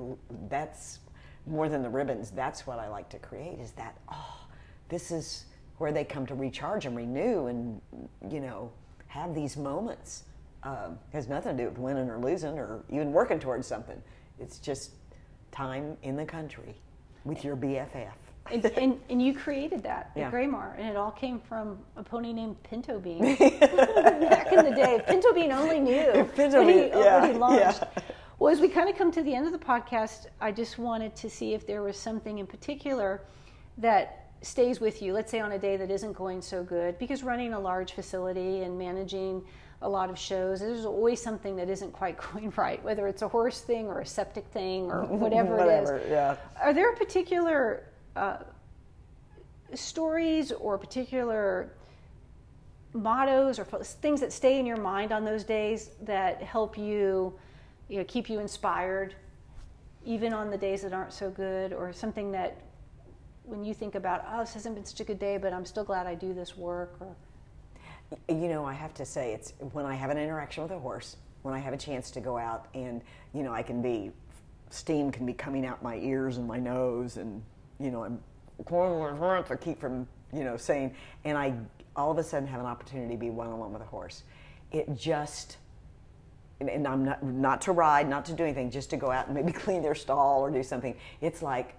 that's 0.47 0.99
more 1.45 1.67
than 1.67 1.81
the 1.81 1.89
ribbons 1.89 2.31
that's 2.31 2.65
what 2.65 2.79
I 2.79 2.87
like 2.87 3.09
to 3.09 3.19
create 3.19 3.59
is 3.59 3.71
that 3.71 3.97
oh 4.11 4.47
this 4.89 5.11
is 5.11 5.45
where 5.79 5.91
they 5.91 6.03
come 6.03 6.25
to 6.27 6.35
recharge 6.35 6.85
and 6.85 6.95
renew 6.95 7.47
and 7.47 7.81
you 8.29 8.39
know 8.39 8.71
have 9.07 9.35
these 9.35 9.57
moments. 9.57 10.23
Um, 10.63 10.97
has 11.11 11.27
nothing 11.27 11.57
to 11.57 11.63
do 11.63 11.69
with 11.69 11.77
winning 11.77 12.09
or 12.09 12.17
losing 12.19 12.57
or 12.57 12.83
even 12.89 13.11
working 13.11 13.37
towards 13.37 13.67
something. 13.67 14.01
It's 14.39 14.59
just 14.59 14.91
time 15.51 15.97
in 16.03 16.15
the 16.15 16.25
country 16.25 16.75
with 17.25 17.43
your 17.43 17.55
bff 17.55 18.07
and, 18.51 18.65
and, 18.65 18.99
and 19.09 19.21
you 19.21 19.33
created 19.33 19.83
that 19.83 20.11
Yeah. 20.15 20.27
at 20.27 20.33
Graymar, 20.33 20.77
and 20.77 20.87
it 20.87 20.95
all 20.95 21.11
came 21.11 21.39
from 21.39 21.79
a 21.95 22.03
pony 22.03 22.33
named 22.33 22.61
Pinto 22.63 22.99
Bean. 22.99 23.35
Back 23.37 24.51
in 24.51 24.65
the 24.65 24.73
day, 24.75 25.01
Pinto 25.07 25.33
Bean 25.33 25.51
only 25.51 25.79
knew 25.79 26.29
Pinto 26.35 26.59
what, 26.63 26.67
he, 26.73 26.81
Bean, 26.81 26.89
yeah, 26.89 27.21
what 27.21 27.31
he 27.31 27.37
launched. 27.37 27.81
yeah. 27.81 28.01
Well, 28.39 28.51
as 28.51 28.59
we 28.59 28.67
kind 28.67 28.89
of 28.89 28.97
come 28.97 29.11
to 29.11 29.23
the 29.23 29.33
end 29.33 29.45
of 29.45 29.51
the 29.53 29.59
podcast, 29.59 30.25
I 30.41 30.51
just 30.51 30.77
wanted 30.77 31.15
to 31.17 31.29
see 31.29 31.53
if 31.53 31.65
there 31.65 31.81
was 31.81 31.97
something 31.97 32.39
in 32.39 32.47
particular 32.47 33.21
that 33.77 34.27
stays 34.41 34.81
with 34.81 35.01
you. 35.01 35.13
Let's 35.13 35.31
say 35.31 35.39
on 35.39 35.53
a 35.53 35.59
day 35.59 35.77
that 35.77 35.89
isn't 35.89 36.13
going 36.13 36.41
so 36.41 36.63
good, 36.63 36.99
because 36.99 37.23
running 37.23 37.53
a 37.53 37.59
large 37.59 37.93
facility 37.93 38.63
and 38.63 38.77
managing 38.77 39.41
a 39.81 39.87
lot 39.87 40.09
of 40.09 40.17
shows, 40.19 40.59
there's 40.59 40.85
always 40.85 41.21
something 41.21 41.55
that 41.55 41.69
isn't 41.69 41.91
quite 41.93 42.17
going 42.33 42.51
right, 42.57 42.83
whether 42.83 43.07
it's 43.07 43.21
a 43.21 43.27
horse 43.27 43.61
thing 43.61 43.87
or 43.87 44.01
a 44.01 44.05
septic 44.05 44.45
thing 44.47 44.91
or 44.91 45.05
whatever, 45.05 45.55
Whatever, 45.55 45.97
it 45.97 46.03
is. 46.05 46.11
yeah. 46.11 46.35
Are 46.61 46.73
there 46.73 46.93
particular 46.95 47.83
uh, 48.15 48.37
stories 49.73 50.51
or 50.51 50.77
particular 50.77 51.71
mottos 52.93 53.57
or 53.57 53.65
things 53.65 54.21
that 54.21 54.31
stay 54.31 54.59
in 54.59 54.65
your 54.65 54.77
mind 54.77 55.11
on 55.11 55.25
those 55.25 55.43
days 55.43 55.89
that 56.03 56.41
help 56.43 56.77
you, 56.77 57.33
you 57.89 57.97
know, 57.97 58.05
keep 58.07 58.29
you 58.29 58.39
inspired, 58.39 59.15
even 60.05 60.33
on 60.33 60.51
the 60.51 60.57
days 60.57 60.83
that 60.83 60.93
aren't 60.93 61.13
so 61.13 61.29
good, 61.29 61.73
or 61.73 61.91
something 61.91 62.31
that 62.31 62.61
when 63.45 63.63
you 63.63 63.73
think 63.73 63.95
about, 63.95 64.23
oh, 64.31 64.41
this 64.41 64.53
hasn't 64.53 64.75
been 64.75 64.85
such 64.85 64.99
a 64.99 65.03
good 65.03 65.19
day, 65.19 65.37
but 65.37 65.53
I'm 65.53 65.65
still 65.65 65.83
glad 65.83 66.07
I 66.07 66.15
do 66.15 66.33
this 66.33 66.55
work, 66.55 66.95
or 66.99 67.15
you 68.29 68.47
know, 68.47 68.63
I 68.63 68.73
have 68.73 68.93
to 68.95 69.05
say, 69.05 69.33
it's 69.33 69.53
when 69.71 69.85
I 69.85 69.95
have 69.95 70.11
an 70.11 70.17
interaction 70.17 70.61
with 70.61 70.71
a 70.71 70.79
horse, 70.79 71.17
when 71.41 71.53
I 71.53 71.59
have 71.59 71.73
a 71.73 71.77
chance 71.77 72.11
to 72.11 72.19
go 72.19 72.37
out 72.37 72.67
and, 72.75 73.01
you 73.33 73.41
know, 73.41 73.51
I 73.51 73.63
can 73.63 73.81
be, 73.81 74.11
steam 74.69 75.11
can 75.11 75.25
be 75.25 75.33
coming 75.33 75.65
out 75.65 75.81
my 75.81 75.97
ears 75.97 76.37
and 76.37 76.47
my 76.47 76.59
nose, 76.59 77.17
and, 77.17 77.43
you 77.83 77.91
know, 77.91 78.03
I'm, 78.03 78.19
I 79.51 79.55
keep 79.55 79.79
from, 79.79 80.07
you 80.33 80.43
know, 80.43 80.57
saying, 80.57 80.95
and 81.25 81.37
I 81.37 81.53
all 81.95 82.11
of 82.11 82.17
a 82.17 82.23
sudden 82.23 82.47
have 82.47 82.59
an 82.59 82.65
opportunity 82.65 83.13
to 83.13 83.19
be 83.19 83.29
one 83.29 83.47
on 83.47 83.59
one 83.59 83.73
with 83.73 83.81
a 83.81 83.85
horse. 83.85 84.23
It 84.71 84.95
just, 84.95 85.57
and, 86.59 86.69
and 86.69 86.87
I'm 86.87 87.05
not, 87.05 87.23
not 87.23 87.61
to 87.63 87.71
ride, 87.71 88.09
not 88.09 88.25
to 88.25 88.33
do 88.33 88.43
anything, 88.43 88.71
just 88.71 88.89
to 88.91 88.97
go 88.97 89.11
out 89.11 89.27
and 89.27 89.35
maybe 89.35 89.51
clean 89.65 89.81
their 89.83 89.95
stall 89.95 90.41
or 90.41 90.49
do 90.49 90.63
something. 90.63 90.95
It's 91.21 91.41
like, 91.41 91.77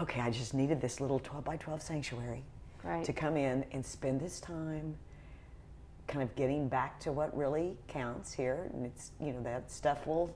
okay, 0.00 0.20
I 0.20 0.30
just 0.30 0.54
needed 0.54 0.80
this 0.80 1.00
little 1.00 1.20
12 1.20 1.44
by 1.44 1.56
12 1.58 1.82
sanctuary 1.82 2.42
Right. 2.82 3.04
to 3.04 3.12
come 3.12 3.36
in 3.36 3.64
and 3.70 3.86
spend 3.86 4.20
this 4.20 4.40
time 4.40 4.96
kind 6.08 6.22
of 6.22 6.34
getting 6.34 6.66
back 6.66 6.98
to 7.00 7.12
what 7.12 7.36
really 7.36 7.76
counts 7.86 8.32
here. 8.32 8.68
And 8.72 8.84
it's, 8.86 9.12
you 9.20 9.32
know, 9.32 9.42
that 9.44 9.70
stuff 9.70 10.04
will 10.06 10.34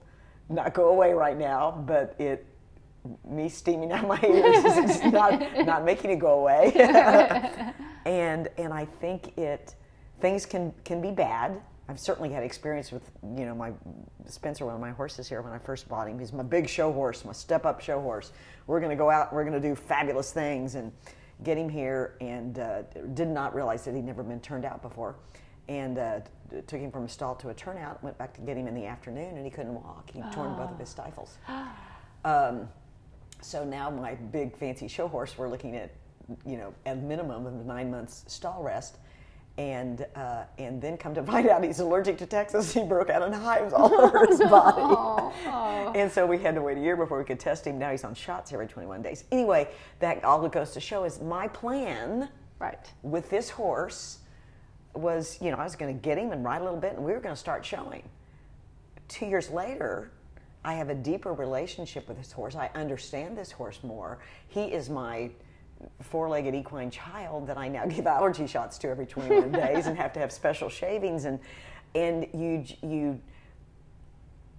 not 0.48 0.72
go 0.72 0.90
away 0.90 1.12
right 1.12 1.36
now, 1.36 1.82
but 1.86 2.14
it, 2.20 2.46
me 3.28 3.48
steaming 3.48 3.92
out 3.92 4.06
my 4.06 4.20
ears 4.22 4.64
is 4.64 5.04
not, 5.04 5.40
not 5.66 5.84
making 5.84 6.10
it 6.10 6.18
go 6.18 6.40
away. 6.40 6.72
and, 8.04 8.48
and 8.56 8.72
I 8.72 8.86
think 9.00 9.36
it, 9.38 9.74
things 10.20 10.46
can, 10.46 10.72
can 10.84 11.00
be 11.00 11.10
bad. 11.10 11.60
I've 11.88 12.00
certainly 12.00 12.30
had 12.30 12.42
experience 12.42 12.90
with, 12.90 13.10
you 13.22 13.46
know, 13.46 13.54
my 13.54 13.72
Spencer, 14.26 14.66
one 14.66 14.74
of 14.74 14.80
my 14.80 14.90
horses 14.90 15.28
here 15.28 15.40
when 15.40 15.52
I 15.52 15.58
first 15.58 15.88
bought 15.88 16.08
him. 16.08 16.18
He's 16.18 16.32
my 16.32 16.42
big 16.42 16.68
show 16.68 16.92
horse, 16.92 17.24
my 17.24 17.32
step 17.32 17.64
up 17.64 17.80
show 17.80 18.00
horse. 18.00 18.32
We're 18.66 18.80
going 18.80 18.90
to 18.90 18.96
go 18.96 19.08
out, 19.08 19.32
we're 19.32 19.44
going 19.44 19.60
to 19.60 19.68
do 19.68 19.76
fabulous 19.76 20.32
things 20.32 20.74
and 20.74 20.90
get 21.44 21.56
him 21.56 21.68
here 21.68 22.16
and 22.20 22.58
uh, 22.58 22.82
did 23.14 23.28
not 23.28 23.54
realize 23.54 23.84
that 23.84 23.94
he'd 23.94 24.04
never 24.04 24.24
been 24.24 24.40
turned 24.40 24.64
out 24.64 24.82
before. 24.82 25.16
And 25.68 25.98
uh, 25.98 26.20
took 26.66 26.80
him 26.80 26.90
from 26.90 27.04
a 27.04 27.08
stall 27.08 27.34
to 27.36 27.50
a 27.50 27.54
turnout, 27.54 28.02
went 28.02 28.16
back 28.18 28.34
to 28.34 28.40
get 28.40 28.56
him 28.56 28.66
in 28.66 28.74
the 28.74 28.86
afternoon 28.86 29.36
and 29.36 29.44
he 29.44 29.50
couldn't 29.50 29.74
walk. 29.74 30.10
He'd 30.12 30.30
torn 30.32 30.56
both 30.56 30.70
of 30.70 30.78
his 30.78 30.88
stifles. 30.88 31.38
Um, 32.24 32.68
so 33.46 33.64
now 33.64 33.90
my 33.90 34.14
big 34.14 34.56
fancy 34.56 34.88
show 34.88 35.06
horse, 35.06 35.38
we're 35.38 35.48
looking 35.48 35.76
at, 35.76 35.92
you 36.44 36.56
know, 36.56 36.74
at 36.84 37.00
minimum 37.00 37.46
of 37.46 37.64
nine 37.64 37.90
months 37.90 38.24
stall 38.26 38.62
rest. 38.62 38.96
And 39.58 40.04
uh, 40.14 40.42
and 40.58 40.82
then 40.82 40.98
come 40.98 41.14
to 41.14 41.22
find 41.22 41.48
out 41.48 41.64
he's 41.64 41.80
allergic 41.80 42.18
to 42.18 42.26
Texas. 42.26 42.74
He 42.74 42.84
broke 42.84 43.08
out 43.08 43.22
in 43.22 43.32
hives 43.32 43.72
all 43.72 43.94
over 44.00 44.26
his 44.26 44.40
body. 44.40 45.34
And 45.98 46.12
so 46.12 46.26
we 46.26 46.36
had 46.38 46.54
to 46.56 46.60
wait 46.60 46.76
a 46.76 46.80
year 46.80 46.94
before 46.94 47.18
we 47.18 47.24
could 47.24 47.40
test 47.40 47.66
him. 47.66 47.78
Now 47.78 47.90
he's 47.90 48.04
on 48.04 48.14
shots 48.14 48.52
every 48.52 48.66
21 48.66 49.00
days. 49.00 49.24
Anyway, 49.32 49.68
that 50.00 50.22
all 50.24 50.44
it 50.44 50.52
goes 50.52 50.72
to 50.72 50.80
show 50.80 51.04
is 51.04 51.22
my 51.22 51.48
plan 51.48 52.28
right. 52.58 52.92
with 53.02 53.30
this 53.30 53.48
horse 53.48 54.18
was, 54.92 55.38
you 55.40 55.50
know, 55.50 55.56
I 55.56 55.64
was 55.64 55.76
going 55.76 55.94
to 55.94 56.02
get 56.02 56.18
him 56.18 56.32
and 56.32 56.44
ride 56.44 56.60
a 56.60 56.64
little 56.64 56.80
bit, 56.80 56.94
and 56.94 57.04
we 57.04 57.12
were 57.12 57.20
going 57.20 57.34
to 57.34 57.40
start 57.40 57.64
showing. 57.64 58.02
Two 59.08 59.26
years 59.26 59.48
later, 59.50 60.10
I 60.66 60.74
have 60.74 60.90
a 60.90 60.94
deeper 60.96 61.32
relationship 61.32 62.08
with 62.08 62.18
this 62.18 62.32
horse. 62.32 62.56
I 62.56 62.70
understand 62.74 63.38
this 63.38 63.52
horse 63.52 63.78
more. 63.84 64.18
He 64.48 64.64
is 64.64 64.90
my 64.90 65.30
four-legged 66.02 66.56
equine 66.56 66.90
child 66.90 67.46
that 67.46 67.56
I 67.56 67.68
now 67.68 67.86
give 67.86 68.06
allergy 68.06 68.48
shots 68.48 68.76
to 68.78 68.88
every 68.88 69.06
21 69.06 69.52
days 69.52 69.86
and 69.86 69.96
have 69.96 70.12
to 70.14 70.20
have 70.20 70.32
special 70.32 70.68
shavings 70.68 71.24
and 71.24 71.38
and 71.94 72.26
you 72.34 72.64
you 72.82 73.20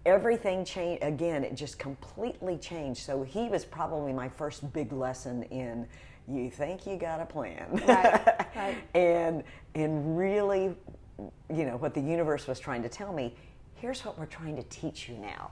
everything 0.06 0.64
changed 0.64 1.04
again 1.04 1.44
it 1.44 1.56
just 1.56 1.78
completely 1.78 2.58
changed 2.58 3.02
so 3.02 3.24
he 3.24 3.50
was 3.50 3.66
probably 3.66 4.14
my 4.14 4.30
first 4.30 4.72
big 4.72 4.94
lesson 4.94 5.44
in 5.44 5.86
you 6.28 6.50
think 6.50 6.88
you 6.88 6.96
got 6.96 7.20
a 7.20 7.26
plan 7.26 7.68
Right, 7.86 8.56
right. 8.56 8.78
and 8.96 9.44
and 9.76 10.18
really 10.18 10.76
you 11.54 11.66
know 11.66 11.78
what 11.78 11.94
the 11.94 12.02
universe 12.02 12.48
was 12.48 12.60
trying 12.60 12.82
to 12.84 12.90
tell 12.90 13.12
me 13.12 13.36
here's 13.80 14.04
what 14.06 14.18
we're 14.18 14.26
trying 14.26 14.56
to 14.56 14.64
teach 14.64 15.08
you 15.08 15.16
now. 15.18 15.52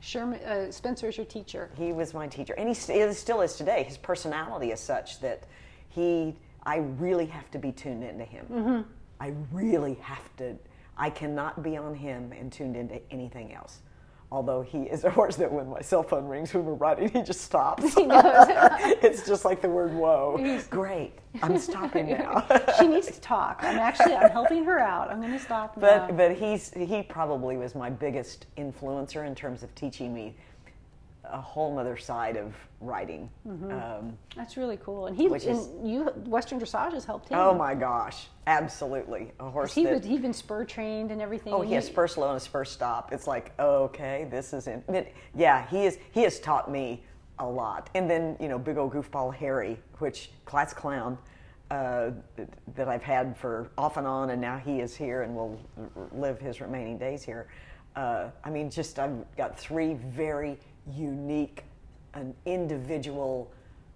Sherman, 0.00 0.40
uh, 0.40 0.70
is 1.08 1.16
your 1.16 1.26
teacher. 1.26 1.70
he 1.76 1.92
was 1.92 2.14
my 2.14 2.26
teacher 2.26 2.54
and 2.58 2.68
he 2.68 2.74
st- 2.74 3.14
still 3.14 3.40
is 3.42 3.56
today. 3.56 3.82
His 3.84 3.96
personality 3.98 4.70
is 4.72 4.80
such 4.80 5.20
that 5.20 5.44
he 5.88 6.34
i 6.64 6.76
really 6.98 7.26
have 7.26 7.50
to 7.52 7.58
be 7.58 7.70
tuned 7.72 8.02
into 8.02 8.24
him. 8.24 8.84
I 9.20 9.32
really 9.52 9.94
have 10.00 10.36
to 10.38 10.56
i 10.98 11.10
cannot 11.10 11.62
be 11.62 11.76
on 11.76 11.94
him 11.94 12.32
and 12.32 12.50
tuned 12.50 12.76
into 12.76 13.00
anything 13.12 13.52
else 13.52 13.80
although 14.32 14.60
he 14.62 14.82
is 14.82 15.04
a 15.04 15.10
horse 15.10 15.36
that 15.36 15.50
when 15.50 15.68
my 15.68 15.80
cell 15.80 16.02
phone 16.02 16.26
rings 16.26 16.52
when 16.52 16.64
we're 16.64 16.74
riding 16.74 17.08
he 17.08 17.22
just 17.22 17.42
stops 17.42 17.82
He 17.94 18.06
it's 18.08 19.26
just 19.26 19.44
like 19.44 19.60
the 19.62 19.68
word 19.68 19.94
whoa 19.94 20.60
great 20.70 21.12
i'm 21.42 21.58
stopping 21.58 22.08
now 22.18 22.46
she 22.78 22.86
needs 22.88 23.06
to 23.06 23.20
talk. 23.20 23.60
I'm 23.62 23.78
actually 23.78 24.14
I'm 24.14 24.30
helping 24.30 24.64
her 24.64 24.78
out. 24.78 25.10
I'm 25.10 25.20
going 25.20 25.32
to 25.32 25.38
stop. 25.38 25.78
but 25.78 26.08
now. 26.08 26.16
but 26.16 26.32
he's 26.36 26.72
he 26.74 27.02
probably 27.02 27.56
was 27.56 27.74
my 27.74 27.90
biggest 27.90 28.46
influencer 28.56 29.26
in 29.26 29.34
terms 29.34 29.62
of 29.62 29.74
teaching 29.74 30.14
me 30.14 30.34
a 31.30 31.40
whole 31.40 31.78
other 31.78 31.96
side 31.96 32.36
of 32.36 32.54
riding. 32.80 33.30
Um, 33.46 34.16
That's 34.36 34.56
really 34.56 34.76
cool. 34.78 35.06
And 35.06 35.16
he 35.16 35.26
and 35.26 35.36
is- 35.36 35.70
you 35.82 36.04
Western 36.26 36.60
Dressage 36.60 36.92
has 36.92 37.04
helped 37.04 37.28
him. 37.28 37.38
oh 37.38 37.54
my 37.54 37.74
gosh, 37.74 38.28
absolutely, 38.46 39.32
a 39.40 39.50
horse 39.50 39.74
He 39.74 39.84
that. 39.84 39.94
would, 39.94 40.04
he'd 40.04 40.22
been 40.22 40.32
spur 40.32 40.64
trained 40.64 41.10
and 41.10 41.20
everything. 41.22 41.52
Oh, 41.52 41.62
he 41.62 41.74
has 41.74 41.86
spur 41.86 42.06
slow 42.08 42.28
and 42.28 42.34
his 42.34 42.46
first 42.46 42.72
stop. 42.72 43.12
It's 43.12 43.26
like, 43.26 43.52
okay, 43.58 44.26
this 44.30 44.52
is 44.52 44.66
in. 44.66 44.82
but 44.86 45.08
Yeah, 45.34 45.66
he 45.68 45.84
is. 45.86 45.98
He 46.12 46.22
has 46.22 46.38
taught 46.40 46.70
me 46.70 47.02
a 47.38 47.46
lot. 47.46 47.90
And 47.94 48.08
then 48.08 48.36
you 48.40 48.48
know, 48.48 48.58
big 48.58 48.76
old 48.78 48.92
goofball 48.92 49.34
Harry, 49.34 49.78
which 49.98 50.30
class 50.44 50.72
clown, 50.72 51.18
uh, 51.70 52.10
that 52.76 52.88
I've 52.88 53.02
had 53.02 53.36
for 53.36 53.70
off 53.76 53.96
and 53.96 54.06
on, 54.06 54.30
and 54.30 54.40
now 54.40 54.56
he 54.58 54.80
is 54.80 54.94
here 54.94 55.22
and 55.22 55.34
will 55.34 55.58
live 56.12 56.38
his 56.38 56.60
remaining 56.60 56.96
days 56.98 57.22
here. 57.24 57.48
Uh, 57.96 58.28
I 58.44 58.50
mean, 58.50 58.70
just 58.70 58.98
I've 58.98 59.24
got 59.36 59.58
three 59.58 59.94
very 59.94 60.58
unique 60.94 61.64
and 62.14 62.34
individual 62.44 63.50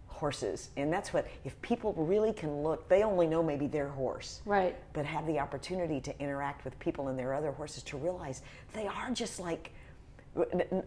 horses, 0.09 0.69
and 0.77 0.93
that's 0.93 1.13
what 1.15 1.27
if 1.45 1.61
people 1.63 1.95
really 1.95 2.33
can 2.33 2.63
look, 2.63 2.87
they 2.89 3.03
only 3.03 3.27
know 3.27 3.43
maybe 3.43 3.67
their 3.67 3.89
horse, 3.89 4.43
Right. 4.45 4.77
but 4.93 5.07
have 5.07 5.27
the 5.27 5.39
opportunity 5.39 6.01
to 6.03 6.21
interact 6.21 6.65
with 6.65 6.79
people 6.79 7.09
and 7.09 7.19
their 7.19 7.33
other 7.33 7.53
horses 7.53 7.83
to 7.85 7.97
realize 7.97 8.43
they 8.75 8.87
are 8.87 9.11
just 9.13 9.41
like 9.41 9.73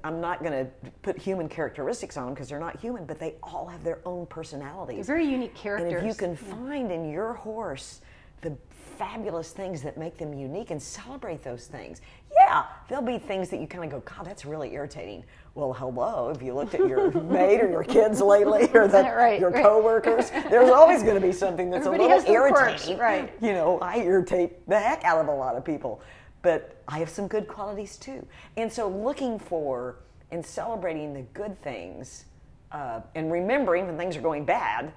I'm 0.05 0.21
not 0.21 0.39
going 0.41 0.53
to 0.53 0.71
put 1.01 1.17
human 1.17 1.49
characteristics 1.49 2.15
on 2.15 2.25
them 2.25 2.33
because 2.33 2.47
they're 2.47 2.61
not 2.61 2.79
human, 2.79 3.03
but 3.05 3.19
they 3.19 3.35
all 3.43 3.65
have 3.67 3.83
their 3.83 3.99
own 4.05 4.25
personalities. 4.27 5.05
They're 5.05 5.17
very 5.17 5.25
unique 5.29 5.49
And 5.49 5.57
characters. 5.59 6.01
if 6.01 6.07
you 6.07 6.13
can 6.13 6.37
find 6.37 6.89
in 6.89 7.09
your 7.09 7.33
horse 7.33 7.99
the 8.39 8.51
fabulous 8.97 9.51
things 9.51 9.81
that 9.83 9.97
make 9.97 10.17
them 10.17 10.33
unique 10.33 10.71
and 10.71 10.81
celebrate 10.81 11.43
those 11.43 11.67
things, 11.67 12.01
yeah, 12.31 12.65
there'll 12.89 13.03
be 13.03 13.17
things 13.19 13.49
that 13.49 13.59
you 13.59 13.67
kind 13.67 13.83
of 13.85 13.91
go, 13.91 13.99
God, 14.15 14.25
that's 14.25 14.45
really 14.45 14.73
irritating. 14.73 15.23
Well, 15.55 15.73
hello, 15.73 16.29
if 16.29 16.41
you 16.41 16.53
looked 16.53 16.73
at 16.73 16.87
your 16.87 17.11
mate 17.23 17.61
or 17.61 17.69
your 17.69 17.83
kids 17.83 18.21
lately 18.21 18.69
or 18.73 18.87
the, 18.87 19.03
Right, 19.03 19.39
your 19.39 19.51
right. 19.51 19.63
coworkers, 19.63 20.29
there's 20.31 20.69
always 20.69 21.03
going 21.03 21.15
to 21.19 21.25
be 21.25 21.33
something 21.33 21.69
that's 21.69 21.85
Everybody 21.85 22.11
a 22.11 22.15
little 22.17 22.33
their 22.33 22.49
quirks, 22.51 22.87
irritating. 22.87 22.97
right. 22.97 23.33
You 23.41 23.53
know, 23.53 23.79
I 23.79 23.97
irritate 23.99 24.67
the 24.67 24.79
heck 24.79 25.03
out 25.03 25.19
of 25.19 25.27
a 25.27 25.33
lot 25.33 25.55
of 25.55 25.63
people, 25.65 26.01
but 26.41 26.81
I 26.87 26.99
have 26.99 27.09
some 27.09 27.27
good 27.27 27.47
qualities 27.47 27.97
too. 27.97 28.25
And 28.57 28.71
so 28.71 28.87
looking 28.89 29.37
for 29.39 29.97
and 30.31 30.43
celebrating 30.45 31.13
the 31.13 31.21
good 31.33 31.61
things 31.61 32.25
uh, 32.71 33.01
and 33.13 33.31
remembering 33.31 33.85
when 33.85 33.97
things 33.97 34.17
are 34.17 34.21
going 34.21 34.45
bad, 34.45 34.91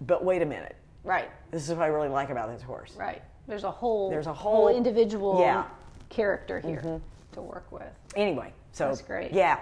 but 0.00 0.24
wait 0.24 0.42
a 0.42 0.46
minute. 0.46 0.74
Right, 1.04 1.30
This 1.50 1.68
is 1.68 1.74
what 1.76 1.84
I 1.84 1.86
really 1.88 2.08
like 2.08 2.30
about 2.30 2.48
this 2.52 2.62
horse. 2.62 2.92
right. 2.96 3.22
There's 3.46 3.64
a 3.64 3.70
whole 3.70 4.08
There's 4.10 4.26
a 4.26 4.32
whole- 4.32 4.68
individual 4.68 5.38
yeah. 5.40 5.62
Mm-hmm. 5.62 5.74
character 6.08 6.60
here 6.60 7.00
to 7.32 7.40
work 7.42 7.70
with. 7.70 7.82
Anyway, 8.16 8.52
so 8.72 8.88
That's 8.88 9.02
great. 9.02 9.32
Yeah, 9.32 9.60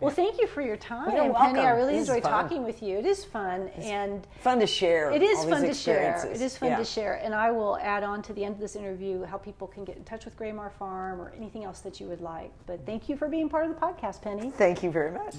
Well, 0.00 0.14
thank 0.14 0.40
you 0.40 0.46
for 0.46 0.62
your 0.62 0.76
time, 0.76 1.10
You're 1.10 1.22
Penny. 1.22 1.30
welcome. 1.34 1.58
I 1.58 1.70
really 1.70 1.94
This 1.94 2.02
is 2.04 2.08
enjoyed 2.08 2.22
fun. 2.22 2.32
talking 2.32 2.62
with 2.64 2.82
you. 2.84 2.98
It 2.98 3.06
is 3.06 3.24
fun, 3.24 3.68
and 3.78 4.26
fun 4.40 4.60
to 4.60 4.66
share. 4.66 5.10
it 5.10 5.22
is 5.22 5.38
all 5.40 5.48
fun 5.48 5.62
to 5.62 5.74
share. 5.74 6.24
It 6.32 6.40
is 6.40 6.56
fun 6.56 6.68
Yeah. 6.70 6.76
to 6.78 6.84
share, 6.84 7.14
and 7.14 7.34
I 7.34 7.50
will 7.50 7.76
add 7.78 8.04
on 8.04 8.22
to 8.22 8.32
the 8.32 8.44
end 8.44 8.54
of 8.54 8.60
this 8.60 8.76
interview 8.76 9.24
how 9.24 9.38
people 9.38 9.66
can 9.66 9.84
get 9.84 9.96
in 9.96 10.04
touch 10.04 10.24
with 10.24 10.36
Graymar 10.38 10.70
Farm 10.72 11.20
or 11.20 11.32
anything 11.36 11.64
else 11.64 11.80
that 11.80 11.98
you 11.98 12.06
would 12.06 12.20
like. 12.20 12.52
But 12.66 12.86
thank 12.86 13.08
you 13.08 13.16
for 13.16 13.26
being 13.26 13.48
part 13.48 13.66
of 13.66 13.74
the 13.74 13.80
podcast, 13.80 14.22
Penny. 14.22 14.50
Thank 14.50 14.84
you 14.84 14.90
very 14.92 15.10
much. 15.10 15.34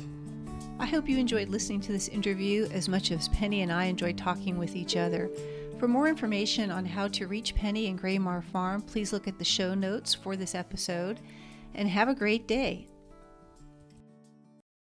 I 0.77 0.85
hope 0.87 1.07
you 1.07 1.17
enjoyed 1.17 1.47
listening 1.47 1.79
to 1.81 1.93
this 1.93 2.09
interview 2.09 2.67
as 2.73 2.89
much 2.89 3.11
as 3.11 3.29
Penny 3.29 3.61
and 3.61 3.71
I 3.71 3.85
enjoyed 3.85 4.17
talking 4.17 4.57
with 4.57 4.75
each 4.75 4.97
other. 4.97 5.29
For 5.77 5.87
more 5.87 6.09
information 6.09 6.69
on 6.69 6.85
how 6.85 7.07
to 7.07 7.27
reach 7.27 7.55
Penny 7.55 7.87
and 7.87 7.97
Graymar 7.97 8.43
Farm, 8.43 8.81
please 8.81 9.13
look 9.13 9.25
at 9.29 9.39
the 9.39 9.45
show 9.45 9.73
notes 9.73 10.13
for 10.13 10.35
this 10.35 10.53
episode 10.53 11.21
and 11.73 11.87
have 11.87 12.09
a 12.09 12.13
great 12.13 12.45
day. 12.45 12.88